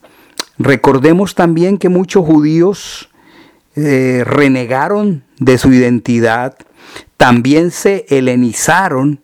recordemos 0.59 1.35
también 1.35 1.79
que 1.79 1.89
muchos 1.89 2.25
judíos 2.25 3.09
eh, 3.77 4.23
renegaron 4.25 5.25
de 5.41 5.59
su 5.59 5.73
identidad, 5.73 6.57
también 7.17 7.73
se 7.73 8.07
helenizaron 8.09 9.21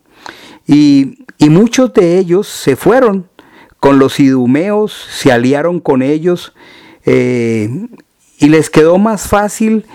y, 0.67 1.17
muchos 1.39 1.93
de 1.93 2.19
ellos 2.19 2.47
se 2.47 2.75
fueron 2.75 3.27
con 3.79 3.97
los 3.97 4.19
idumeos, 4.19 4.93
se 5.09 5.31
aliaron 5.31 5.79
con 5.79 6.01
ellos 6.01 6.53
eh, 7.05 7.87
y 8.37 8.49
les 8.49 8.69
quedó 8.69 8.97
más 8.97 9.27
fácil 9.27 9.85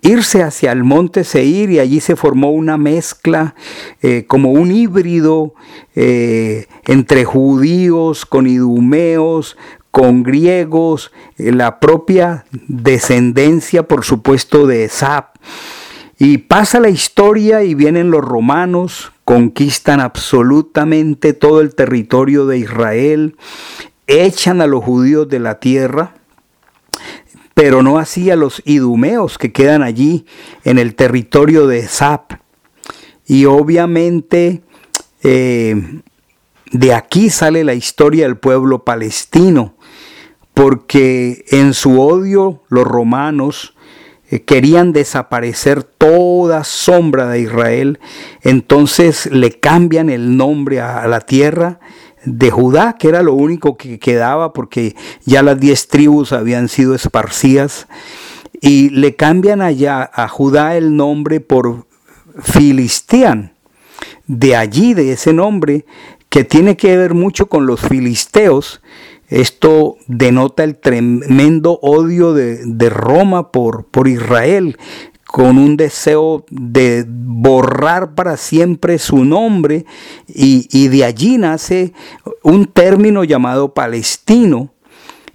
irse 0.00 0.42
hacia 0.42 0.72
el 0.72 0.84
monte 0.84 1.24
Seir 1.24 1.70
y 1.70 1.78
allí 1.78 2.00
se 2.00 2.14
formó 2.14 2.52
una 2.52 2.76
mezcla 2.76 3.54
eh, 4.02 4.24
como 4.28 4.52
un 4.52 4.70
híbrido 4.70 5.54
entre 5.94 7.24
judíos 7.24 8.24
con 8.24 8.46
idumeos, 8.46 9.56
con 9.92 10.24
griegos, 10.24 11.12
eh, 11.38 11.52
la 11.52 11.78
propia 11.78 12.46
descendencia 12.50 13.86
por 13.86 14.04
supuesto 14.04 14.66
de 14.66 14.84
Esap. 14.84 15.36
Y 16.18 16.38
pasa 16.38 16.80
la 16.80 16.88
historia 16.88 17.62
y 17.62 17.74
vienen 17.74 18.10
los 18.10 18.24
romanos, 18.24 19.12
conquistan 19.24 20.00
absolutamente 20.00 21.32
todo 21.32 21.60
el 21.60 21.74
territorio 21.76 22.46
de 22.46 22.58
Israel, 22.58 23.36
echan 24.08 24.60
a 24.60 24.66
los 24.66 24.82
judíos 24.82 25.28
de 25.28 25.38
la 25.38 25.60
tierra 25.60 26.14
pero 27.54 27.82
no 27.82 27.98
así 27.98 28.30
a 28.30 28.36
los 28.36 28.62
idumeos 28.64 29.38
que 29.38 29.52
quedan 29.52 29.82
allí 29.82 30.24
en 30.64 30.78
el 30.78 30.94
territorio 30.94 31.66
de 31.66 31.86
Zap. 31.86 32.32
Y 33.26 33.44
obviamente 33.44 34.62
eh, 35.22 36.00
de 36.72 36.94
aquí 36.94 37.30
sale 37.30 37.64
la 37.64 37.74
historia 37.74 38.24
del 38.24 38.36
pueblo 38.36 38.84
palestino, 38.84 39.74
porque 40.54 41.44
en 41.48 41.74
su 41.74 42.00
odio 42.00 42.62
los 42.68 42.84
romanos 42.84 43.74
eh, 44.30 44.42
querían 44.42 44.92
desaparecer 44.92 45.82
toda 45.82 46.64
sombra 46.64 47.28
de 47.28 47.40
Israel, 47.40 48.00
entonces 48.42 49.26
le 49.26 49.52
cambian 49.52 50.10
el 50.10 50.36
nombre 50.36 50.80
a 50.80 51.06
la 51.06 51.20
tierra 51.20 51.80
de 52.24 52.50
Judá, 52.50 52.96
que 52.98 53.08
era 53.08 53.22
lo 53.22 53.34
único 53.34 53.76
que 53.76 53.98
quedaba 53.98 54.52
porque 54.52 54.94
ya 55.24 55.42
las 55.42 55.58
diez 55.58 55.88
tribus 55.88 56.32
habían 56.32 56.68
sido 56.68 56.94
esparcidas, 56.94 57.88
y 58.60 58.90
le 58.90 59.16
cambian 59.16 59.60
allá 59.60 60.08
a 60.12 60.28
Judá 60.28 60.76
el 60.76 60.96
nombre 60.96 61.40
por 61.40 61.86
Filistean. 62.40 63.54
De 64.26 64.54
allí, 64.54 64.94
de 64.94 65.12
ese 65.12 65.32
nombre, 65.32 65.84
que 66.28 66.44
tiene 66.44 66.76
que 66.76 66.96
ver 66.96 67.12
mucho 67.12 67.46
con 67.46 67.66
los 67.66 67.80
filisteos, 67.80 68.80
esto 69.32 69.96
denota 70.06 70.62
el 70.62 70.76
tremendo 70.76 71.78
odio 71.80 72.34
de, 72.34 72.60
de 72.66 72.90
Roma 72.90 73.50
por, 73.50 73.86
por 73.86 74.06
Israel, 74.06 74.76
con 75.32 75.56
un 75.56 75.78
deseo 75.78 76.44
de 76.50 77.06
borrar 77.08 78.14
para 78.14 78.36
siempre 78.36 78.98
su 78.98 79.24
nombre 79.24 79.86
y, 80.28 80.88
de 80.88 81.04
allí 81.06 81.38
nace 81.38 81.94
un 82.42 82.66
término 82.66 83.24
llamado 83.24 83.72
palestino. 83.72 84.74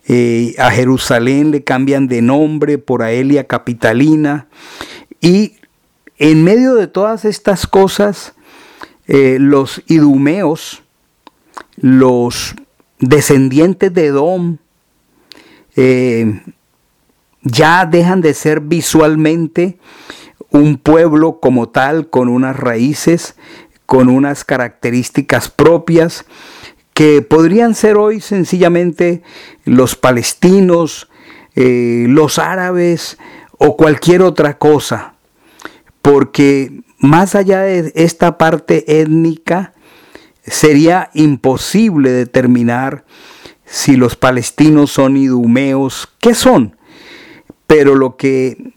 Eh, 0.08 0.54
a 0.60 0.70
Jerusalén 0.70 1.50
le 1.50 1.64
cambian 1.64 2.08
de 2.08 2.22
nombre 2.22 2.78
por 2.78 3.02
Aelia 3.02 3.48
Capitalina 3.48 4.48
y 5.20 5.54
en 6.18 6.44
medio 6.44 6.76
de 6.76 6.88
todas 6.88 7.26
estas 7.26 7.66
cosas 7.66 8.36
eh, 9.08 9.38
los 9.40 9.82
idumeos, 9.88 10.84
los 11.76 12.56
descendientes 13.00 13.94
de 13.94 14.06
Edom, 14.08 14.58
eh, 15.76 16.42
ya 17.42 17.86
dejan 17.86 18.22
de 18.22 18.34
ser 18.34 18.62
visualmente 18.62 19.78
un 20.50 20.78
pueblo 20.78 21.40
como 21.40 21.70
tal, 21.70 22.10
con 22.10 22.30
unas 22.30 22.56
raíces, 22.56 23.36
con 23.86 24.10
unas 24.10 24.44
características 24.44 25.50
propias, 25.50 26.26
que 26.94 27.22
podrían 27.22 27.76
ser 27.76 27.98
hoy 27.98 28.22
sencillamente 28.22 29.22
los 29.66 29.96
palestinos, 29.96 31.10
eh, 31.56 32.06
los 32.10 32.40
árabes 32.40 33.18
o 33.60 33.78
cualquier 33.78 34.24
otra 34.24 34.58
cosa, 34.58 35.14
porque 36.02 36.82
más 37.00 37.36
allá 37.36 37.62
de 37.62 37.92
esta 37.96 38.38
parte 38.38 39.00
étnica, 39.02 39.74
sería 40.48 41.10
imposible 41.14 42.12
determinar 42.12 43.06
si 43.66 43.98
los 43.98 44.16
palestinos 44.16 44.92
son 44.92 45.18
idumeos, 45.18 46.10
¿qué 46.20 46.34
son? 46.34 46.78
Pero 47.68 47.96
lo 47.96 48.16
que 48.16 48.74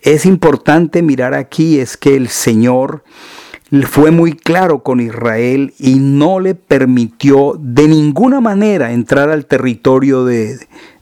es 0.00 0.26
importante 0.26 1.02
mirar 1.02 1.34
aquí 1.34 1.78
es 1.78 1.96
que 1.96 2.16
el 2.16 2.28
Señor 2.28 3.04
fue 3.88 4.10
muy 4.10 4.32
claro 4.32 4.82
con 4.82 5.00
Israel 5.00 5.74
y 5.78 5.96
no 5.96 6.40
le 6.40 6.54
permitió 6.54 7.54
de 7.58 7.88
ninguna 7.88 8.40
manera 8.40 8.92
entrar 8.92 9.30
al 9.30 9.46
territorio 9.46 10.24
de, 10.24 10.58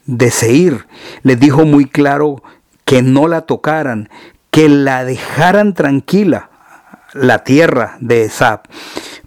de 0.06 0.30
Seir. 0.30 0.86
Les 1.22 1.38
dijo 1.38 1.64
muy 1.64 1.86
claro 1.86 2.42
que 2.84 3.02
no 3.02 3.28
la 3.28 3.42
tocaran, 3.42 4.08
que 4.50 4.68
la 4.68 5.04
dejaran 5.04 5.74
tranquila, 5.74 6.50
la 7.12 7.44
tierra 7.44 7.96
de 8.00 8.24
Esab, 8.24 8.62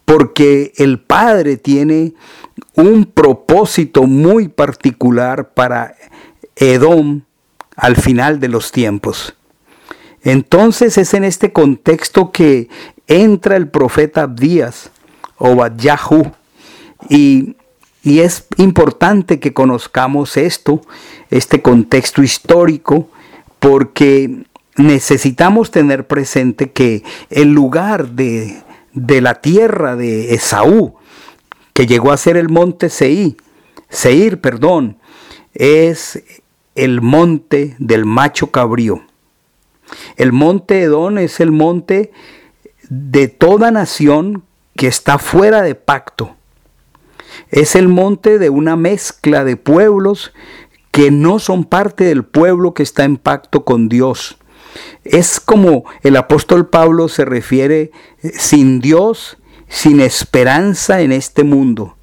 porque 0.07 0.71
el 0.77 1.01
Padre 1.01 1.57
tiene 1.57 2.13
un 2.75 3.03
propósito 3.03 4.03
muy 4.03 4.47
particular 4.47 5.53
para 5.53 5.95
Edom 6.55 7.23
al 7.75 7.97
final 7.97 8.39
de 8.39 8.47
los 8.47 8.71
tiempos. 8.71 9.35
Entonces 10.23 10.97
es 10.97 11.13
en 11.13 11.25
este 11.25 11.51
contexto 11.51 12.31
que 12.31 12.69
entra 13.05 13.57
el 13.57 13.67
profeta 13.67 14.21
Abdías 14.23 14.91
o 15.37 15.55
Badyahu 15.55 16.31
y, 17.09 17.57
y 18.01 18.19
es 18.19 18.47
importante 18.55 19.41
que 19.41 19.51
conozcamos 19.51 20.37
esto, 20.37 20.79
este 21.29 21.61
contexto 21.61 22.23
histórico, 22.23 23.09
porque 23.59 24.45
necesitamos 24.77 25.69
tener 25.69 26.07
presente 26.07 26.71
que 26.71 27.03
el 27.29 27.51
lugar 27.51 28.11
de, 28.11 28.63
de 28.97 29.21
la 29.21 29.35
tierra 29.35 29.95
de 29.95 30.33
Esaú, 30.33 30.95
que 31.73 31.85
llegó 31.85 32.11
a 32.11 32.17
ser 32.17 32.35
el 32.35 32.49
monte 32.49 32.89
Seir, 32.89 33.37
Seir, 33.89 34.41
perdón, 34.41 34.97
es 35.53 36.23
el 36.75 37.01
monte 37.01 37.75
del 37.79 38.05
macho 38.05 38.51
cabrío. 38.51 39.03
El 40.17 40.33
monte 40.33 40.81
Edón 40.81 41.17
es 41.17 41.39
el 41.39 41.51
monte 41.51 42.11
de 42.89 43.27
toda 43.27 43.71
nación 43.71 44.43
que 44.75 44.87
está 44.87 45.19
fuera 45.19 45.61
de 45.61 45.75
pacto. 45.75 46.35
Es 47.49 47.75
el 47.75 47.87
monte 47.87 48.39
de 48.39 48.49
una 48.49 48.75
mezcla 48.75 49.43
de 49.43 49.55
pueblos 49.55 50.33
que 50.91 51.11
no 51.11 51.39
son 51.39 51.63
parte 51.63 52.03
del 52.03 52.25
pueblo 52.25 52.73
que 52.73 52.83
está 52.83 53.03
en 53.03 53.17
pacto 53.17 53.63
con 53.63 53.89
Dios. 53.89 54.37
Es 55.03 55.39
como 55.39 55.85
el 56.03 56.15
apóstol 56.15 56.67
Pablo 56.67 57.07
se 57.07 57.25
refiere 57.25 57.91
eh, 58.21 58.31
sin 58.33 58.79
Dios, 58.79 59.37
sin 59.67 59.99
esperanza 59.99 61.01
en 61.01 61.11
este 61.11 61.43
mundo. 61.43 61.95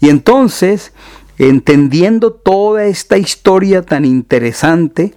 Y 0.00 0.08
entonces 0.08 0.92
entendiendo 1.38 2.32
toda 2.32 2.84
esta 2.84 3.18
historia 3.18 3.82
tan 3.82 4.04
interesante, 4.04 5.14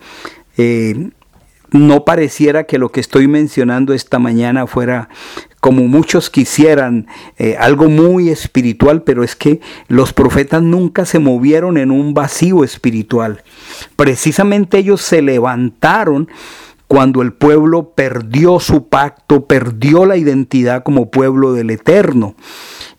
eh, 0.58 1.12
no 1.72 2.06
pareciera 2.06 2.64
que 2.64 2.78
lo 2.78 2.90
que 2.90 3.02
estoy 3.02 3.28
mencionando 3.28 3.94
esta 3.94 4.20
mañana 4.20 4.68
fuera 4.68 5.10
como 5.60 5.88
muchos 5.88 6.30
quisieran, 6.30 7.08
eh, 7.38 7.58
algo 7.60 7.90
muy 7.90 8.30
espiritual, 8.30 9.04
pero 9.04 9.24
es 9.24 9.36
que 9.36 9.60
los 9.88 10.14
profetas 10.14 10.62
nunca 10.62 11.06
se 11.06 11.20
movieron 11.20 11.78
en 11.78 11.92
un 11.92 12.14
vacío 12.14 12.64
espiritual. 12.64 13.44
Precisamente 13.96 14.78
ellos 14.78 15.02
se 15.02 15.22
levantaron 15.22 16.30
cuando 16.88 17.22
el 17.22 17.34
pueblo 17.34 17.92
perdió 17.96 18.60
su 18.60 18.88
pacto, 18.88 19.46
perdió 19.46 20.06
la 20.06 20.18
identidad 20.18 20.84
como 20.84 21.12
pueblo 21.12 21.54
del 21.54 21.70
Eterno. 21.70 22.36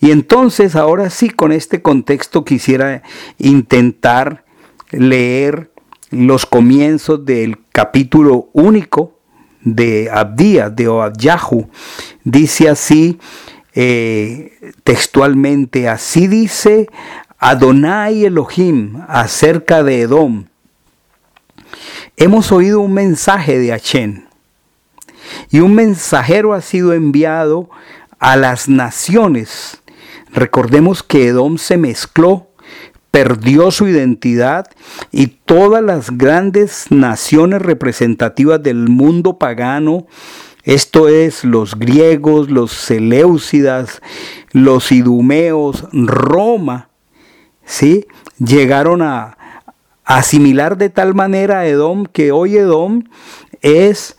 Y 0.00 0.10
entonces, 0.10 0.76
ahora 0.76 1.10
sí, 1.10 1.30
con 1.30 1.52
este 1.52 1.82
contexto 1.82 2.44
quisiera 2.44 3.02
intentar 3.38 4.44
leer 4.90 5.70
los 6.10 6.46
comienzos 6.46 7.24
del 7.24 7.58
capítulo 7.72 8.48
único 8.52 9.18
de 9.62 10.10
Abdías, 10.12 10.74
de 10.74 10.88
Oabyahu. 10.88 11.68
Dice 12.24 12.68
así 12.68 13.18
eh, 13.74 14.72
textualmente, 14.84 15.88
así 15.88 16.26
dice 16.26 16.88
Adonai 17.38 18.24
Elohim 18.24 19.02
acerca 19.08 19.82
de 19.82 20.02
Edom. 20.02 20.46
Hemos 22.20 22.50
oído 22.50 22.80
un 22.80 22.94
mensaje 22.94 23.58
de 23.58 23.72
Achen 23.72 24.26
y 25.50 25.60
un 25.60 25.74
mensajero 25.74 26.52
ha 26.52 26.60
sido 26.60 26.92
enviado 26.92 27.70
a 28.18 28.36
las 28.36 28.68
naciones. 28.68 29.80
Recordemos 30.32 31.04
que 31.04 31.28
Edom 31.28 31.58
se 31.58 31.76
mezcló 31.76 32.48
perdió 33.12 33.70
su 33.70 33.88
identidad 33.88 34.66
y 35.12 35.28
todas 35.28 35.82
las 35.82 36.16
grandes 36.18 36.90
naciones 36.90 37.62
representativas 37.62 38.62
del 38.62 38.88
mundo 38.88 39.38
pagano, 39.38 40.06
esto 40.64 41.08
es 41.08 41.44
los 41.44 41.78
griegos, 41.78 42.50
los 42.50 42.72
seleucidas, 42.72 44.02
los 44.52 44.92
idumeos, 44.92 45.86
Roma, 45.92 46.90
¿sí? 47.64 48.06
llegaron 48.38 49.02
a 49.02 49.37
asimilar 50.08 50.78
de 50.78 50.88
tal 50.88 51.14
manera 51.14 51.60
a 51.60 51.66
Edom 51.66 52.06
que 52.06 52.32
hoy 52.32 52.56
Edom 52.56 53.04
es 53.60 54.16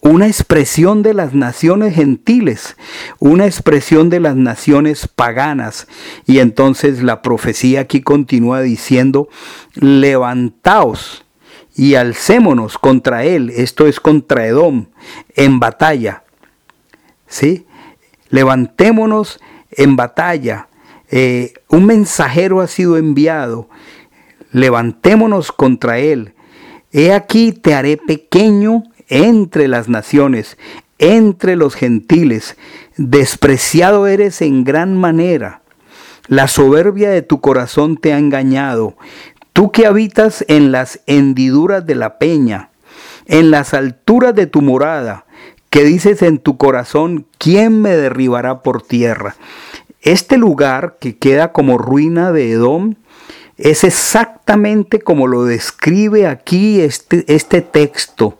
una 0.00 0.28
expresión 0.28 1.02
de 1.02 1.14
las 1.14 1.34
naciones 1.34 1.96
gentiles, 1.96 2.76
una 3.18 3.46
expresión 3.46 4.08
de 4.08 4.20
las 4.20 4.36
naciones 4.36 5.08
paganas. 5.08 5.88
Y 6.26 6.38
entonces 6.38 7.02
la 7.02 7.22
profecía 7.22 7.80
aquí 7.80 8.02
continúa 8.02 8.60
diciendo, 8.60 9.28
levantaos 9.74 11.24
y 11.74 11.96
alcémonos 11.96 12.78
contra 12.78 13.24
él, 13.24 13.50
esto 13.50 13.88
es 13.88 13.98
contra 13.98 14.46
Edom, 14.46 14.86
en 15.34 15.58
batalla. 15.58 16.22
¿Sí? 17.26 17.66
Levantémonos 18.30 19.40
en 19.72 19.96
batalla. 19.96 20.68
Eh, 21.10 21.54
un 21.68 21.84
mensajero 21.84 22.60
ha 22.60 22.68
sido 22.68 22.96
enviado. 22.96 23.68
Levantémonos 24.52 25.52
contra 25.52 25.98
él. 25.98 26.34
He 26.92 27.12
aquí 27.12 27.52
te 27.52 27.74
haré 27.74 27.96
pequeño 27.96 28.84
entre 29.08 29.68
las 29.68 29.88
naciones, 29.88 30.56
entre 30.98 31.56
los 31.56 31.74
gentiles. 31.74 32.56
Despreciado 32.96 34.06
eres 34.06 34.40
en 34.42 34.64
gran 34.64 34.96
manera. 34.96 35.62
La 36.26 36.48
soberbia 36.48 37.10
de 37.10 37.22
tu 37.22 37.40
corazón 37.40 37.96
te 37.96 38.12
ha 38.12 38.18
engañado. 38.18 38.96
Tú 39.52 39.72
que 39.72 39.86
habitas 39.86 40.44
en 40.48 40.72
las 40.72 41.00
hendiduras 41.06 41.84
de 41.86 41.94
la 41.94 42.18
peña, 42.18 42.70
en 43.26 43.50
las 43.50 43.74
alturas 43.74 44.34
de 44.34 44.46
tu 44.46 44.62
morada, 44.62 45.26
que 45.70 45.84
dices 45.84 46.22
en 46.22 46.38
tu 46.38 46.56
corazón, 46.56 47.26
¿quién 47.38 47.80
me 47.82 47.96
derribará 47.96 48.62
por 48.62 48.82
tierra? 48.82 49.36
Este 50.00 50.38
lugar 50.38 50.96
que 51.00 51.16
queda 51.18 51.52
como 51.52 51.76
ruina 51.76 52.32
de 52.32 52.52
Edom 52.52 52.94
es 53.56 53.84
exactamente 54.48 55.00
como 55.00 55.26
lo 55.26 55.44
describe 55.44 56.26
aquí 56.26 56.80
este, 56.80 57.22
este 57.28 57.60
texto. 57.60 58.38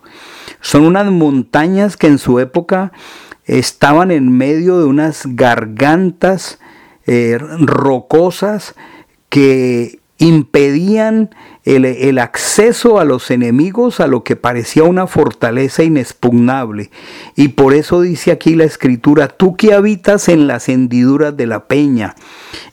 Son 0.63 0.85
unas 0.85 1.11
montañas 1.11 1.99
que 1.99 2.07
en 2.07 2.17
su 2.17 2.39
época 2.39 2.93
estaban 3.45 4.11
en 4.11 4.33
medio 4.33 4.79
de 4.79 4.87
unas 4.87 5.25
gargantas 5.27 6.61
eh, 7.07 7.37
rocosas 7.39 8.75
que 9.29 10.01
impedían 10.19 11.31
el, 11.65 12.19
acceso 12.19 12.99
a 12.99 13.05
los 13.05 13.31
enemigos 13.31 14.01
a 14.01 14.07
lo 14.07 14.25
que 14.25 14.37
parecía 14.37 14.83
una 14.83 15.07
fortaleza 15.07 15.85
inexpugnable. 15.85 16.91
Y 17.37 17.49
por 17.49 17.75
eso 17.75 18.01
dice 18.01 18.33
aquí 18.33 18.55
la 18.55 18.65
escritura, 18.65 19.29
tú 19.29 19.57
que 19.57 19.75
habitas 19.75 20.29
en 20.29 20.47
las 20.49 20.69
hendiduras 20.69 21.37
de 21.37 21.47
la 21.47 21.67
peña, 21.67 22.17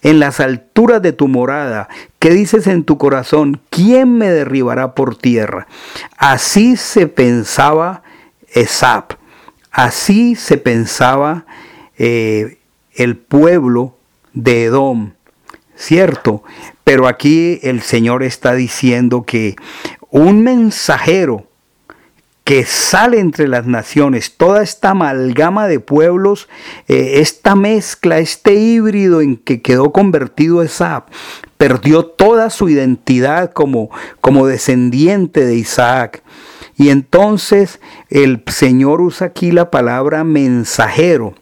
en 0.01 0.19
las 0.19 0.39
alturas 0.39 1.01
de 1.01 1.11
tu 1.11 1.27
morada, 1.27 1.87
¿qué 2.19 2.31
dices 2.31 2.67
en 2.67 2.83
tu 2.83 2.97
corazón? 2.97 3.61
¿Quién 3.69 4.17
me 4.17 4.29
derribará 4.29 4.95
por 4.95 5.15
tierra? 5.15 5.67
Así 6.17 6.77
se 6.77 7.07
pensaba 7.07 8.01
Esap, 8.53 9.13
así 9.69 10.35
se 10.35 10.57
pensaba 10.57 11.45
eh, 11.97 12.57
el 12.93 13.17
pueblo 13.17 13.97
de 14.33 14.63
Edom, 14.63 15.11
¿cierto? 15.75 16.41
Pero 16.85 17.07
aquí 17.07 17.59
el 17.63 17.81
Señor 17.81 18.23
está 18.23 18.53
diciendo 18.53 19.23
que 19.23 19.57
un 20.11 20.43
mensajero 20.43 21.47
que 22.45 22.63
sale 22.63 23.19
entre 23.19 23.47
las 23.47 23.65
naciones, 23.65 24.37
toda 24.37 24.61
esta 24.61 24.91
amalgama 24.91 25.67
de 25.67 25.79
pueblos, 25.79 26.47
eh, 26.87 27.13
esta 27.15 27.55
mezcla, 27.55 28.19
este 28.19 28.53
híbrido 28.53 29.19
en 29.19 29.35
que 29.35 29.63
quedó 29.63 29.91
convertido 29.91 30.61
Esap, 30.61 31.09
perdió 31.57 32.05
toda 32.05 32.51
su 32.51 32.69
identidad 32.69 33.51
como, 33.51 33.89
como 34.21 34.45
descendiente 34.45 35.43
de 35.43 35.55
Isaac. 35.55 36.21
Y 36.77 36.89
entonces 36.89 37.79
el 38.11 38.43
Señor 38.45 39.01
usa 39.01 39.27
aquí 39.27 39.51
la 39.51 39.71
palabra 39.71 40.23
mensajero. 40.23 41.33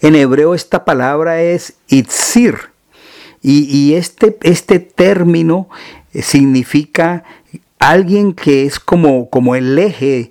En 0.00 0.14
hebreo 0.14 0.54
esta 0.54 0.86
palabra 0.86 1.42
es 1.42 1.74
itzir, 1.88 2.71
y, 3.42 3.94
este, 3.94 4.38
este 4.42 4.78
término 4.78 5.68
eh, 6.12 6.22
significa 6.22 7.24
alguien 7.80 8.34
que 8.34 8.64
es 8.64 8.78
como, 8.78 9.28
como 9.28 9.56
el 9.56 9.76
eje 9.76 10.30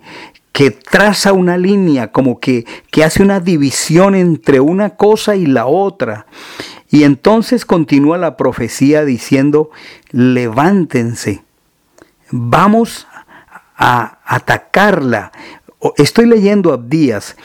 que 0.53 0.71
traza 0.71 1.33
una 1.33 1.57
línea, 1.57 2.11
como 2.11 2.39
que, 2.39 2.65
que, 2.89 3.03
hace 3.03 3.21
una 3.21 3.39
división 3.39 4.15
entre 4.15 4.61
una 4.61 4.91
cosa 4.91 5.35
y 5.35 5.45
la 5.45 5.65
otra. 5.65 6.25
Y 6.89 7.03
entonces 7.03 7.65
continúa 7.65 8.17
la 8.17 8.37
profecía 8.37 9.03
diciendo, 9.03 9.71
levántense, 10.11 11.43
vamos 12.29 13.07
a 13.77 14.19
atacarla. 14.25 15.31
Estoy 15.97 16.27
leyendo 16.27 16.73
Abdías, 16.73 17.35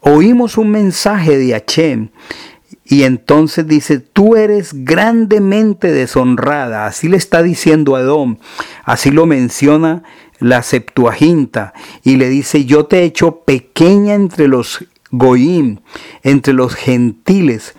oímos 0.00 0.58
un 0.58 0.70
mensaje 0.70 1.36
de 1.36 1.54
Hachem 1.54 2.10
y 2.88 3.02
entonces 3.02 3.66
dice, 3.66 3.98
tú 3.98 4.36
eres 4.36 4.84
grandemente 4.84 5.90
deshonrada. 5.90 6.86
Así 6.86 7.08
le 7.08 7.16
está 7.16 7.42
diciendo 7.42 7.96
a 7.96 8.00
Edom. 8.00 8.36
Así 8.84 9.10
lo 9.10 9.26
menciona 9.26 10.04
la 10.38 10.62
Septuaginta. 10.62 11.74
Y 12.04 12.14
le 12.16 12.28
dice, 12.28 12.64
yo 12.64 12.86
te 12.86 13.00
he 13.00 13.04
hecho 13.04 13.40
pequeña 13.40 14.14
entre 14.14 14.46
los 14.46 14.84
goim, 15.10 15.80
entre 16.22 16.52
los 16.52 16.74
gentiles. 16.74 17.74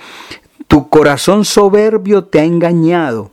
Tu 0.68 0.90
corazón 0.90 1.46
soberbio 1.46 2.26
te 2.26 2.42
ha 2.42 2.44
engañado. 2.44 3.32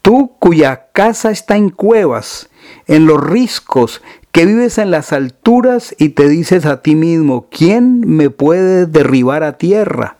Tú 0.00 0.32
cuya 0.38 0.90
casa 0.92 1.32
está 1.32 1.56
en 1.56 1.70
cuevas, 1.70 2.50
en 2.86 3.06
los 3.06 3.20
riscos, 3.20 4.00
que 4.30 4.46
vives 4.46 4.78
en 4.78 4.92
las 4.92 5.12
alturas 5.12 5.94
y 5.98 6.10
te 6.10 6.28
dices 6.28 6.66
a 6.66 6.82
ti 6.82 6.94
mismo, 6.94 7.48
¿quién 7.50 8.00
me 8.06 8.30
puede 8.30 8.86
derribar 8.86 9.42
a 9.42 9.58
tierra? 9.58 10.18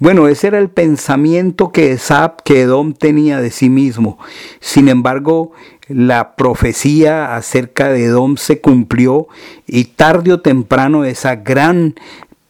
Bueno, 0.00 0.28
ese 0.28 0.46
era 0.46 0.58
el 0.58 0.68
pensamiento 0.68 1.72
que 1.72 1.90
Esap, 1.90 2.42
que 2.42 2.60
Edom 2.60 2.92
tenía 2.92 3.40
de 3.40 3.50
sí 3.50 3.68
mismo. 3.68 4.16
Sin 4.60 4.88
embargo, 4.88 5.50
la 5.88 6.36
profecía 6.36 7.34
acerca 7.34 7.88
de 7.88 8.04
Edom 8.04 8.36
se 8.36 8.60
cumplió 8.60 9.26
y 9.66 9.86
tarde 9.86 10.34
o 10.34 10.40
temprano 10.40 11.04
esa 11.04 11.34
gran 11.34 11.96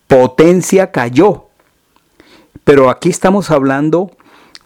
potencia 0.08 0.90
cayó. 0.90 1.46
Pero 2.64 2.90
aquí 2.90 3.08
estamos 3.08 3.50
hablando 3.50 4.10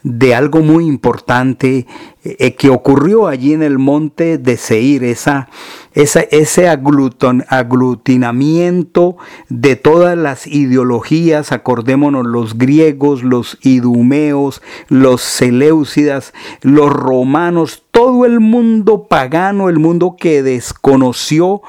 de 0.03 0.35
algo 0.35 0.59
muy 0.59 0.85
importante 0.85 1.87
eh, 2.23 2.53
que 2.55 2.69
ocurrió 2.69 3.25
allí 3.27 3.53
en 3.53 3.63
el 3.63 3.79
monte 3.79 4.37
de 4.37 4.57
Seir, 4.57 5.03
esa, 5.03 5.49
ese 5.93 6.67
aglutinamiento 6.67 9.15
de 9.47 9.77
todas 9.77 10.17
las 10.17 10.45
ideologías, 10.45 11.53
acordémonos 11.53 12.25
los 12.25 12.57
griegos, 12.57 13.23
los 13.23 13.57
idumeos, 13.61 14.61
los 14.89 15.21
seleucidas, 15.21 16.33
los 16.61 16.91
romanos, 16.91 17.83
todo 17.91 18.25
el 18.25 18.41
mundo 18.41 19.07
pagano, 19.07 19.69
el 19.69 19.79
mundo 19.79 20.17
que 20.19 20.43
desconoció 20.43 21.61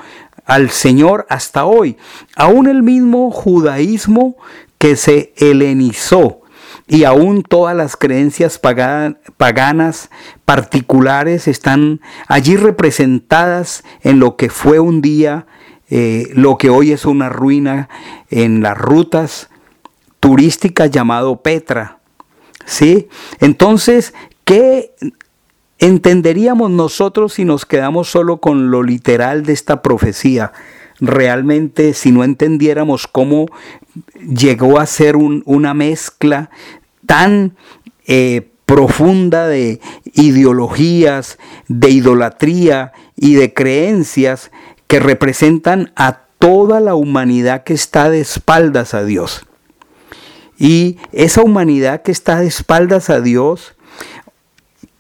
al 0.45 0.71
Señor 0.71 1.25
hasta 1.31 1.65
hoy. 1.65 1.97
Aún 2.37 2.67
el 2.67 2.83
mismo 2.83 3.31
judaísmo 3.31 4.37
que 4.79 4.97
se 4.97 5.33
helenizó 5.37 6.41
y 6.87 7.05
aún 7.05 7.43
todas 7.43 7.75
las 7.75 7.97
creencias 7.97 8.59
paganas 8.59 10.11
particulares 10.45 11.49
están 11.49 12.01
allí 12.29 12.57
representadas 12.57 13.85
en 14.03 14.21
lo 14.21 14.37
que 14.37 14.51
fue 14.51 14.81
un 14.81 15.01
día, 15.01 15.47
eh, 15.89 16.29
lo 16.35 16.59
que 16.59 16.69
hoy 16.69 16.93
es 16.93 17.07
una 17.07 17.31
ruina 17.31 17.89
en 18.31 18.63
las 18.63 18.77
rutas 18.77 19.49
turísticas 20.21 20.91
llamado 20.91 21.41
Petra. 21.43 21.99
¿Sí? 22.67 23.09
Entonces, 23.41 24.15
¿qué 24.45 24.95
entenderíamos 25.79 26.71
nosotros 26.71 27.35
si 27.35 27.45
nos 27.45 27.67
quedamos 27.67 28.09
solo 28.09 28.39
con 28.39 28.71
lo 28.71 28.83
literal 28.83 29.45
de 29.45 29.53
esta 29.53 29.83
profecía? 29.83 30.53
Realmente 31.07 31.95
si 31.95 32.13
no 32.13 32.25
entendiéramos 32.25 33.07
cómo 33.07 33.47
llegó 34.19 34.79
a 34.79 34.87
ser 34.87 35.17
una 35.17 35.75
mezcla 35.75 36.51
tan 37.07 37.57
eh, 38.07 38.49
profunda 38.67 39.47
de 39.47 39.81
ideologías, 40.15 41.39
de 41.69 41.91
idolatría 41.91 42.93
y 43.17 43.35
de 43.35 43.53
creencias 43.53 44.51
que 44.87 45.01
representan 45.01 45.93
a 45.97 46.21
toda 46.39 46.81
la 46.81 46.95
humanidad 46.95 47.65
que 47.65 47.75
está 47.75 48.11
de 48.11 48.21
espaldas 48.21 48.95
a 48.95 49.05
Dios. 49.05 49.47
Y 50.59 50.99
esa 51.13 51.43
humanidad 51.43 52.03
que 52.03 52.13
está 52.13 52.41
de 52.41 52.47
espaldas 52.47 53.11
a 53.11 53.21
Dios, 53.21 53.74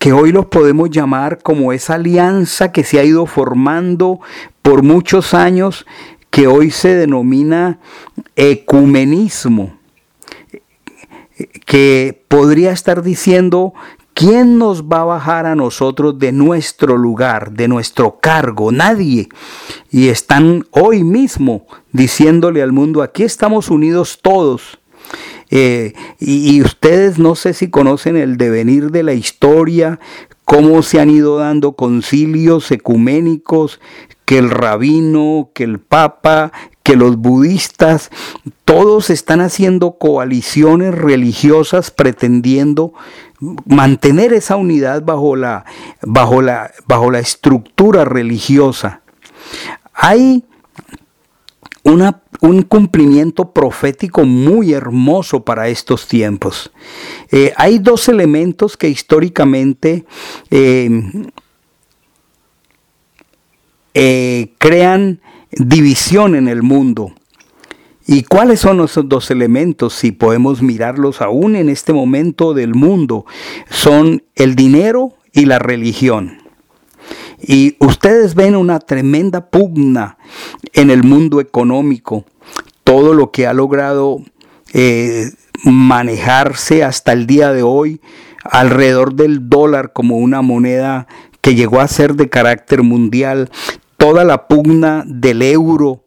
que 0.04 0.12
hoy 0.12 0.32
los 0.32 0.44
podemos 0.44 0.90
llamar 0.90 1.38
como 1.42 1.72
esa 1.72 1.94
alianza 1.94 2.72
que 2.72 2.84
se 2.84 3.00
ha 3.00 3.04
ido 3.04 3.24
formando 3.24 4.20
por 4.60 4.82
muchos 4.82 5.32
años, 5.32 5.86
que 6.28 6.46
hoy 6.46 6.70
se 6.70 6.94
denomina 6.94 7.78
ecumenismo 8.36 9.78
que 11.64 12.22
podría 12.28 12.70
estar 12.70 13.02
diciendo, 13.02 13.72
¿quién 14.12 14.58
nos 14.58 14.82
va 14.82 15.00
a 15.00 15.04
bajar 15.04 15.46
a 15.46 15.54
nosotros 15.54 16.18
de 16.18 16.32
nuestro 16.32 16.98
lugar, 16.98 17.52
de 17.52 17.66
nuestro 17.66 18.20
cargo? 18.20 18.70
Nadie. 18.72 19.30
Y 19.90 20.08
están 20.08 20.66
hoy 20.70 21.02
mismo 21.02 21.64
diciéndole 21.92 22.60
al 22.62 22.72
mundo, 22.72 23.00
aquí 23.00 23.22
estamos 23.22 23.70
unidos 23.70 24.18
todos. 24.20 24.78
Eh, 25.56 25.92
y, 26.18 26.60
ustedes 26.62 27.20
no 27.20 27.36
sé 27.36 27.54
si 27.54 27.70
conocen 27.70 28.16
el 28.16 28.38
devenir 28.38 28.90
de 28.90 29.04
la 29.04 29.12
historia, 29.12 30.00
cómo 30.44 30.82
se 30.82 30.98
han 30.98 31.10
ido 31.10 31.38
dando 31.38 31.74
concilios 31.74 32.72
ecuménicos, 32.72 33.80
que 34.24 34.38
el 34.38 34.50
rabino, 34.50 35.50
que 35.54 35.62
el 35.62 35.78
papa, 35.78 36.50
que 36.82 36.96
los 36.96 37.18
budistas, 37.18 38.10
todos 38.64 39.10
están 39.10 39.40
haciendo 39.40 39.92
coaliciones 39.92 40.92
religiosas 40.92 41.92
pretendiendo 41.92 42.92
mantener 43.64 44.32
esa 44.32 44.56
unidad 44.56 45.04
bajo 45.04 45.36
la, 45.36 45.66
bajo 46.02 46.42
la, 46.42 46.72
bajo 46.88 47.12
la 47.12 47.20
estructura 47.20 48.04
religiosa. 48.04 49.02
Hay 49.92 50.42
un 51.84 52.62
cumplimiento 52.62 53.52
profético 53.52 54.24
muy 54.24 54.72
hermoso 54.72 55.44
para 55.44 55.68
estos 55.68 56.08
tiempos. 56.08 56.72
Eh, 57.30 57.52
hay 57.56 57.78
dos 57.78 58.08
elementos 58.08 58.76
que 58.76 58.88
históricamente 58.88 60.04
eh, 60.50 60.90
eh, 63.92 64.52
crean 64.58 65.20
división 65.52 66.34
en 66.34 66.48
el 66.48 66.62
mundo. 66.62 67.12
¿Y 68.06 68.24
cuáles 68.24 68.60
son 68.60 68.80
esos 68.80 69.08
dos 69.08 69.30
elementos? 69.30 69.94
Si 69.94 70.12
podemos 70.12 70.60
mirarlos 70.62 71.22
aún 71.22 71.56
en 71.56 71.68
este 71.68 71.92
momento 71.92 72.52
del 72.52 72.74
mundo, 72.74 73.24
son 73.70 74.22
el 74.34 74.56
dinero 74.56 75.14
y 75.32 75.46
la 75.46 75.58
religión. 75.58 76.43
Y 77.46 77.76
ustedes 77.78 78.34
ven 78.34 78.56
una 78.56 78.78
tremenda 78.78 79.50
pugna 79.50 80.16
en 80.72 80.90
el 80.90 81.02
mundo 81.02 81.40
económico, 81.40 82.24
todo 82.84 83.12
lo 83.12 83.30
que 83.30 83.46
ha 83.46 83.52
logrado 83.52 84.20
eh, 84.72 85.30
manejarse 85.64 86.84
hasta 86.84 87.12
el 87.12 87.26
día 87.26 87.52
de 87.52 87.62
hoy 87.62 88.00
alrededor 88.44 89.14
del 89.14 89.48
dólar 89.48 89.92
como 89.92 90.16
una 90.18 90.42
moneda 90.42 91.06
que 91.40 91.54
llegó 91.54 91.80
a 91.80 91.88
ser 91.88 92.14
de 92.14 92.30
carácter 92.30 92.82
mundial, 92.82 93.50
toda 93.98 94.24
la 94.24 94.48
pugna 94.48 95.04
del 95.06 95.42
euro. 95.42 96.02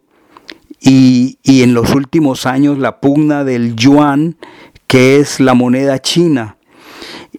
Y, 0.79 1.37
en 1.43 1.73
los 1.73 1.93
últimos 1.93 2.45
años 2.45 2.77
la 2.77 2.99
pugna 2.99 3.43
del 3.43 3.75
yuan, 3.75 4.37
que 4.85 5.19
es 5.19 5.39
la 5.39 5.53
moneda 5.53 5.99
china, 5.99 6.57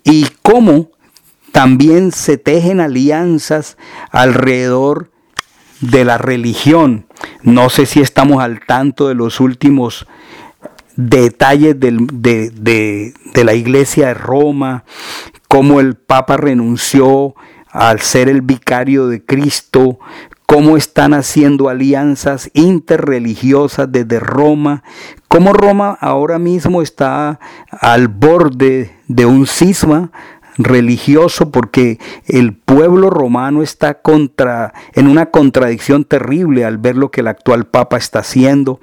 y 0.05 0.27
cómo 0.43 0.91
también 1.53 2.13
se 2.13 2.39
tejen 2.39 2.81
alianzas 2.81 3.77
alrededor 4.11 5.11
de 5.81 6.05
la 6.05 6.19
religión. 6.19 7.07
No 7.43 7.71
sé 7.71 7.87
si 7.87 8.01
estamos 8.01 8.43
al 8.43 8.61
tanto 8.67 9.09
de 9.09 9.15
los 9.15 9.41
últimos 9.41 10.07
detalles 10.97 11.79
de, 11.79 11.93
de, 12.11 13.45
la 13.45 13.55
iglesia 13.55 14.09
de 14.09 14.15
Roma, 14.15 14.85
cómo 15.47 15.81
el 15.81 15.95
Papa 15.95 16.37
renunció 16.37 17.35
al 17.71 18.01
ser 18.01 18.29
el 18.29 18.43
vicario 18.43 19.07
de 19.07 19.25
Cristo, 19.25 20.01
cómo 20.45 20.77
están 20.77 21.15
haciendo 21.15 21.69
alianzas 21.69 22.51
interreligiosas 22.53 23.93
desde 23.93 24.19
Roma, 24.19 24.83
cómo 25.29 25.53
Roma 25.53 25.97
ahora 26.01 26.41
mismo 26.41 26.83
está 26.83 27.39
al 27.71 28.09
borde 28.09 28.97
de 29.07 29.27
un 29.27 29.47
cisma 29.47 30.11
religioso 30.59 31.51
porque 31.51 31.99
el 32.27 32.53
pueblo 32.53 33.11
romano 33.11 33.63
está 33.63 34.03
contra 34.03 34.75
en 34.95 35.07
una 35.07 35.27
contradicción 35.27 36.05
terrible 36.05 36.65
al 36.65 36.79
ver 36.79 36.97
lo 36.97 37.11
que 37.11 37.21
el 37.21 37.29
actual 37.29 37.67
papa 37.67 37.97
está 37.97 38.19
haciendo 38.19 38.81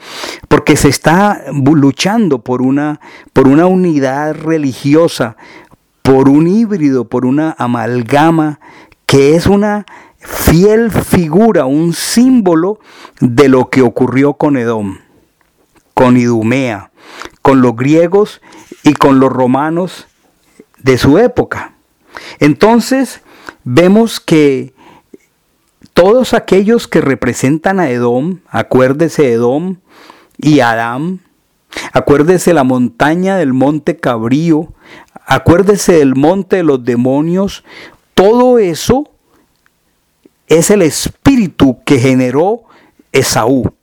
porque 0.48 0.78
se 0.78 0.88
está 0.88 1.44
luchando 1.52 2.40
por 2.40 2.62
una 2.62 3.02
por 3.34 3.48
una 3.48 3.68
unidad 3.68 4.36
religiosa 4.36 5.36
por 6.02 6.30
un 6.30 6.48
híbrido 6.48 7.10
por 7.10 7.26
una 7.26 7.56
amalgama 7.58 8.60
que 9.06 9.36
es 9.36 9.46
una 9.46 9.86
fiel 10.26 10.92
figura, 10.92 11.66
un 11.66 11.94
símbolo 11.94 12.80
de 13.20 13.48
lo 13.48 13.70
que 13.70 13.82
ocurrió 13.82 14.34
con 14.34 14.58
Edom, 14.58 14.98
con 15.94 16.18
Idumea, 16.18 16.92
con 17.42 17.62
los 17.62 17.76
griegos 17.76 18.42
y 18.84 18.94
con 18.94 19.20
los 19.20 19.32
romanos 19.32 20.08
de 20.86 21.00
su 21.00 21.18
época. 21.18 21.74
Entonces 22.40 23.22
vemos 23.64 24.20
que 24.20 24.72
todos 25.96 26.36
aquellos 26.36 26.88
que 26.88 27.02
representan 27.02 27.80
a 27.80 27.90
Edom, 27.90 28.38
acuérdese 28.50 29.34
Edom 29.34 29.78
y 30.38 30.60
Adán, 30.60 31.22
acuérdese 31.92 32.54
la 32.54 32.64
montaña 32.64 33.36
del 33.38 33.52
monte 33.52 33.98
Cabrío, 33.98 34.74
acuérdese 35.26 35.94
del 35.94 36.14
monte 36.14 36.58
de 36.58 36.64
los 36.64 36.86
demonios, 36.86 37.64
todo 38.14 38.60
eso 38.60 39.10
es 40.46 40.70
el 40.70 40.84
espíritu 40.84 41.80
que 41.84 41.98
generó 41.98 42.62
Esaú. 43.12 43.74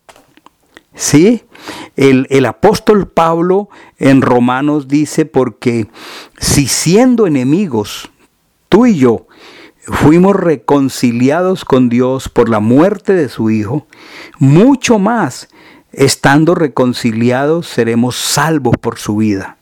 ¿Sí? 0.95 1.43
El, 1.97 2.27
el, 2.31 2.47
apóstol 2.47 3.09
Pablo 3.09 3.69
en 3.99 4.23
Romanos 4.23 4.89
dice, 4.89 5.25
porque 5.25 5.89
si 6.39 6.67
siendo 6.67 7.27
enemigos, 7.27 8.11
tú 8.69 8.87
y 8.87 8.97
yo, 8.97 9.27
fuimos 9.85 10.37
reconciliados 10.37 11.65
con 11.65 11.89
Dios 11.89 12.29
por 12.29 12.49
la 12.49 12.61
muerte 12.61 13.13
de 13.13 13.29
su 13.29 13.51
Hijo, 13.51 13.87
mucho 14.39 14.99
más, 14.99 15.49
estando 15.93 16.55
reconciliados, 16.55 17.67
seremos 17.67 18.17
salvos 18.17 18.77
por 18.81 18.99
su 18.99 19.17
vida. 19.17 19.59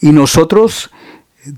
Y 0.00 0.12
nosotros 0.12 0.90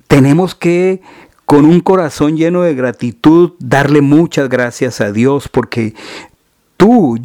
tenemos 0.09 0.55
que 0.55 1.01
con 1.47 1.65
un 1.65 1.81
corazón 1.81 2.37
lleno 2.37 2.63
de 2.63 2.75
gratitud, 2.75 3.53
darle 3.59 4.01
muchas 4.01 4.49
gracias 4.49 5.01
a 5.01 5.13
Dios, 5.13 5.49
porque 5.49 5.95
tú 6.77 7.19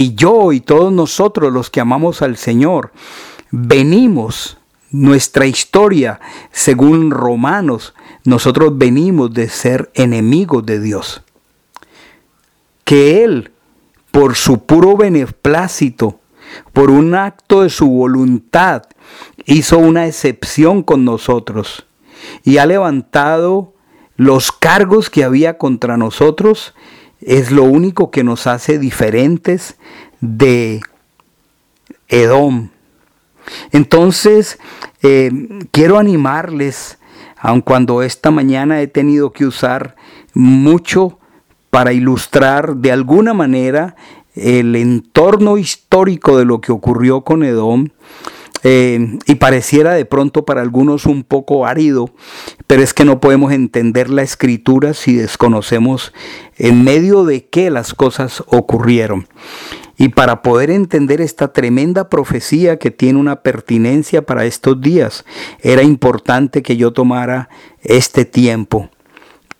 y 0.00 0.14
yo 0.14 0.52
y 0.52 0.60
todos 0.60 0.90
nosotros 0.90 1.52
los 1.52 1.68
que 1.68 1.78
amamos 1.78 2.22
al 2.22 2.38
Señor, 2.38 2.90
venimos, 3.50 4.56
nuestra 4.90 5.44
historia, 5.44 6.20
según 6.52 7.10
Romanos, 7.10 7.92
nosotros 8.24 8.78
venimos 8.78 9.34
de 9.34 9.50
ser 9.50 9.90
enemigos 9.92 10.64
de 10.64 10.80
Dios. 10.80 11.22
Que 12.84 13.24
Él, 13.24 13.52
por 14.10 14.36
su 14.36 14.64
puro 14.64 14.96
beneplácito, 14.96 16.18
por 16.72 16.90
un 16.90 17.14
acto 17.14 17.60
de 17.60 17.68
su 17.68 17.86
voluntad, 17.86 18.84
hizo 19.44 19.76
una 19.76 20.06
excepción 20.06 20.82
con 20.82 21.04
nosotros 21.04 21.84
y 22.42 22.56
ha 22.56 22.64
levantado 22.64 23.74
los 24.16 24.50
cargos 24.50 25.10
que 25.10 25.24
había 25.24 25.58
contra 25.58 25.98
nosotros 25.98 26.74
es 27.20 27.50
lo 27.50 27.64
único 27.64 28.10
que 28.10 28.24
nos 28.24 28.46
hace 28.46 28.78
diferentes 28.78 29.76
de 30.20 30.80
Edom. 32.08 32.70
Entonces, 33.72 34.58
eh, 35.02 35.30
quiero 35.70 35.98
animarles, 35.98 36.98
aun 37.38 37.60
cuando 37.60 38.02
esta 38.02 38.30
mañana 38.30 38.80
he 38.80 38.86
tenido 38.86 39.32
que 39.32 39.46
usar 39.46 39.96
mucho 40.34 41.18
para 41.70 41.92
ilustrar 41.92 42.76
de 42.76 42.92
alguna 42.92 43.32
manera 43.32 43.96
el 44.34 44.76
entorno 44.76 45.58
histórico 45.58 46.38
de 46.38 46.44
lo 46.44 46.60
que 46.60 46.72
ocurrió 46.72 47.22
con 47.22 47.42
Edom, 47.42 47.88
eh, 48.62 49.18
y 49.26 49.36
pareciera 49.36 49.94
de 49.94 50.04
pronto 50.04 50.44
para 50.44 50.60
algunos 50.60 51.06
un 51.06 51.24
poco 51.24 51.66
árido, 51.66 52.10
pero 52.66 52.82
es 52.82 52.92
que 52.92 53.04
no 53.04 53.20
podemos 53.20 53.52
entender 53.52 54.10
la 54.10 54.22
escritura 54.22 54.94
si 54.94 55.14
desconocemos 55.14 56.12
en 56.56 56.84
medio 56.84 57.24
de 57.24 57.46
qué 57.46 57.70
las 57.70 57.94
cosas 57.94 58.42
ocurrieron. 58.46 59.26
Y 59.96 60.08
para 60.08 60.40
poder 60.40 60.70
entender 60.70 61.20
esta 61.20 61.52
tremenda 61.52 62.08
profecía 62.08 62.78
que 62.78 62.90
tiene 62.90 63.18
una 63.18 63.42
pertinencia 63.42 64.22
para 64.22 64.46
estos 64.46 64.80
días, 64.80 65.26
era 65.60 65.82
importante 65.82 66.62
que 66.62 66.78
yo 66.78 66.92
tomara 66.92 67.50
este 67.82 68.24
tiempo. 68.24 68.88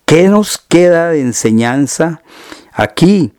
¿Qué 0.05 0.27
nos 0.29 0.57
queda 0.57 1.09
de 1.11 1.21
enseñanza 1.21 2.23
aquí? 2.73 3.31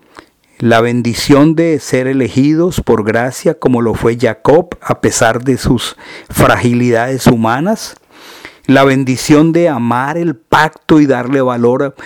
La 0.62 0.80
bendición 0.80 1.56
de 1.56 1.80
ser 1.80 2.06
elegidos 2.06 2.80
por 2.82 3.02
gracia 3.02 3.58
como 3.58 3.82
lo 3.82 3.94
fue 3.94 4.16
Jacob 4.16 4.76
a 4.80 5.00
pesar 5.00 5.42
de 5.42 5.58
sus 5.58 5.96
fragilidades 6.30 7.26
humanas. 7.26 7.96
La 8.66 8.84
bendición 8.84 9.50
de 9.50 9.68
amar 9.68 10.16
el 10.16 10.36
pacto 10.36 11.00
y 11.00 11.06
darle 11.06 11.40
valor 11.40 11.96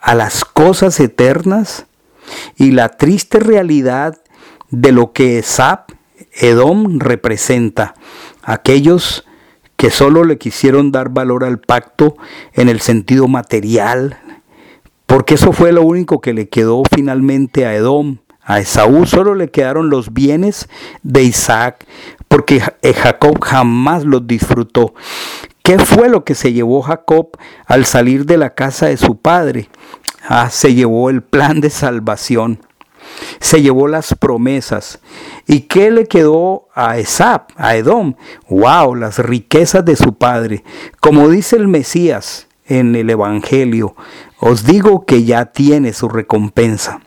a, 0.00 0.14
las 0.14 0.44
cosas 0.44 1.00
eternas. 1.00 1.86
Y 2.56 2.70
la 2.70 2.90
triste 2.90 3.40
realidad 3.40 4.16
de 4.70 4.92
lo 4.92 5.10
que 5.12 5.40
Esap, 5.40 5.90
Edom, 6.32 7.00
representa. 7.00 7.94
Aquellos 8.44 9.26
que 9.74 9.90
solo 9.90 10.22
le 10.22 10.38
quisieron 10.38 10.92
dar 10.92 11.08
valor 11.08 11.42
al 11.42 11.58
pacto 11.58 12.16
en 12.52 12.68
el 12.68 12.80
sentido 12.80 13.26
material, 13.26 14.20
porque 15.06 15.34
eso 15.34 15.52
fue 15.52 15.72
lo 15.72 15.82
único 15.82 16.20
que 16.20 16.34
le 16.34 16.48
quedó 16.48 16.82
finalmente 16.92 17.66
a 17.66 17.74
Edom. 17.74 18.18
A 18.42 18.60
Esaú 18.60 19.06
solo 19.06 19.34
le 19.34 19.50
quedaron 19.50 19.90
los 19.90 20.12
bienes 20.12 20.68
de 21.02 21.24
Isaac, 21.24 21.84
porque 22.28 22.60
Jacob 22.60 23.42
jamás 23.42 24.04
los 24.04 24.26
disfrutó. 24.26 24.94
¿Qué 25.62 25.78
fue 25.80 26.08
lo 26.08 26.24
que 26.24 26.36
se 26.36 26.52
llevó 26.52 26.82
Jacob 26.82 27.30
al 27.66 27.86
salir 27.86 28.24
de 28.24 28.36
la 28.36 28.54
casa 28.54 28.86
de 28.86 28.96
su 28.96 29.16
padre? 29.16 29.68
Ah, 30.28 30.48
se 30.50 30.74
llevó 30.74 31.10
el 31.10 31.22
plan 31.22 31.60
de 31.60 31.70
salvación 31.70 32.60
se 33.40 33.62
llevó 33.62 33.88
las 33.88 34.14
promesas. 34.14 35.00
¿Y 35.46 35.62
qué 35.62 35.90
le 35.90 36.06
quedó 36.06 36.68
a 36.74 36.96
a 37.56 37.76
Edom? 37.76 38.14
¡Wow! 38.48 38.94
Las 38.94 39.18
riquezas 39.18 39.84
de 39.84 39.96
su 39.96 40.14
padre. 40.14 40.64
Como 41.00 41.28
dice 41.28 41.56
el 41.56 41.68
Mesías 41.68 42.45
en 42.66 42.94
el 42.94 43.10
Evangelio, 43.10 43.94
os 44.38 44.64
digo 44.64 45.04
que 45.06 45.24
ya 45.24 45.46
tiene 45.46 45.92
su 45.92 46.08
recompensa. 46.08 47.00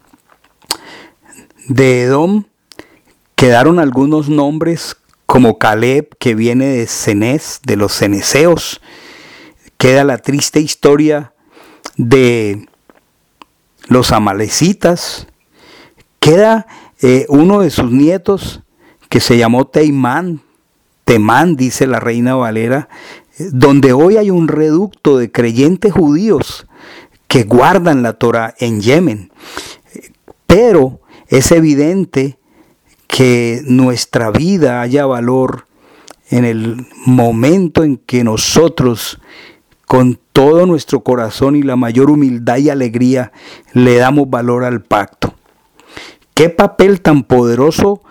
De 1.67 2.01
Edom 2.03 2.45
quedaron 3.35 3.79
algunos 3.79 4.29
nombres 4.29 4.97
como 5.25 5.59
Caleb, 5.59 6.09
que 6.17 6.33
viene 6.33 6.65
de 6.65 6.87
Cenés, 6.87 7.61
de 7.63 7.75
los 7.75 7.93
ceneseos. 7.93 8.81
Queda 9.77 10.03
la 10.03 10.17
triste 10.17 10.59
historia 10.59 11.33
de 11.97 12.67
los 13.87 14.11
amalecitas, 14.11 15.27
Queda 16.19 16.67
eh, 17.01 17.25
uno 17.29 17.61
de 17.61 17.69
sus 17.69 17.91
nietos 17.91 18.61
que 19.07 19.19
se 19.19 19.37
llamó 19.37 19.65
Teimán, 19.65 20.41
Temán, 21.05 21.55
dice 21.55 21.87
la 21.87 21.99
reina 21.99 22.35
Valera, 22.35 22.89
donde 23.39 23.93
hoy 23.93 24.17
hay 24.17 24.29
un 24.29 24.47
reducto 24.47 25.17
de 25.17 25.31
creyentes 25.31 25.93
judíos 25.93 26.67
que 27.27 27.43
guardan 27.43 28.03
la 28.03 28.13
Torah 28.13 28.53
en 28.59 28.81
Yemen. 28.81 29.31
Pero 30.45 30.99
es 31.27 31.51
evidente 31.51 32.37
que 33.07 33.61
nuestra 33.65 34.31
vida 34.31 34.81
haya 34.81 35.05
valor 35.05 35.65
en 36.29 36.45
el 36.45 36.87
momento 37.05 37.83
en 37.83 37.97
que 37.97 38.23
nosotros 38.23 39.19
con 39.85 40.19
todo 40.33 40.65
nuestro 40.65 40.99
corazón 41.01 41.55
y 41.55 41.63
la 41.63 41.75
mayor 41.75 42.11
humildad 42.11 42.57
y 42.57 42.69
alegría 42.69 43.31
le 43.73 43.95
damos 43.95 44.29
valor 44.29 44.63
al 44.63 44.81
pacto. 44.83 45.33
Qué 46.35 46.49
papel 46.49 47.01
tan 47.01 47.23
poderoso 47.23 48.01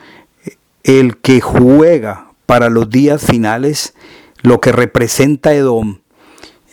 el 0.83 1.19
que 1.19 1.41
juega 1.41 2.33
para 2.47 2.71
los 2.71 2.91
días 2.91 3.23
finales 3.23 3.95
lo 4.43 4.61
que 4.61 4.73
representa 4.73 5.55
Edom. 5.55 5.99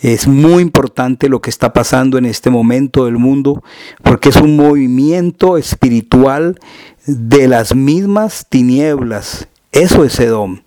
Es 0.02 0.28
muy 0.28 0.62
importante 0.62 1.30
lo 1.30 1.42
que 1.42 1.50
está 1.50 1.74
pasando 1.74 2.18
en 2.18 2.26
este 2.26 2.50
momento 2.50 3.06
del 3.06 3.18
mundo 3.18 3.64
porque 4.04 4.30
es 4.30 4.36
un 4.36 4.56
movimiento 4.56 5.58
espiritual 5.58 6.60
de 7.08 7.48
las 7.48 7.74
mismas 7.74 8.48
tinieblas. 8.50 9.48
Eso 9.72 10.04
es 10.04 10.20
Edom. 10.20 10.62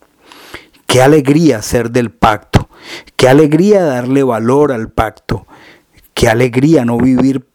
Qué 0.87 1.01
alegría 1.01 1.61
ser 1.61 1.91
del 1.91 2.11
pacto. 2.11 2.69
Qué 3.15 3.29
alegría 3.29 3.83
darle 3.83 4.23
valor 4.23 4.71
al 4.71 4.89
pacto. 4.89 5.45
Qué 6.13 6.27
alegría 6.27 6.83
no 6.83 6.97
vivir 6.97 7.45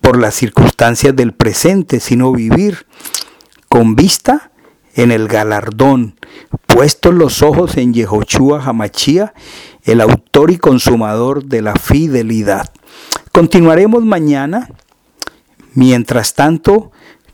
por 0.00 0.20
las 0.20 0.34
circunstancias 0.34 1.16
del 1.16 1.32
presente, 1.32 2.00
sino 2.00 2.32
vivir 2.32 2.86
con 3.68 3.96
vista 3.96 4.52
en 4.94 5.10
el 5.10 5.28
galardón, 5.28 6.16
puestos 6.72 7.12
los 7.14 7.42
ojos 7.42 7.76
en 7.76 7.92
Yehoshua 7.92 8.64
Hamachía, 8.64 9.34
el 9.84 10.00
autor 10.00 10.50
y 10.50 10.56
consumador 10.56 11.44
de 11.44 11.60
la 11.60 11.74
fidelidad. 11.76 12.72
Continuaremos 13.30 14.04
mañana. 14.04 14.68
Mientras 15.74 16.34
tanto, 16.34 16.90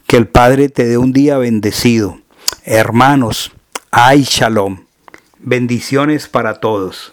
que 0.07 0.16
el 0.16 0.29
Padre 0.29 0.68
te 0.68 0.87
dé 0.87 0.98
un 0.98 1.12
día 1.12 1.38
bendecido. 1.38 2.18
Hermanos, 2.64 3.53
ay 3.90 4.22
shalom. 4.22 4.85
Bendiciones 5.38 6.29
para 6.29 6.61
todos. 6.61 7.12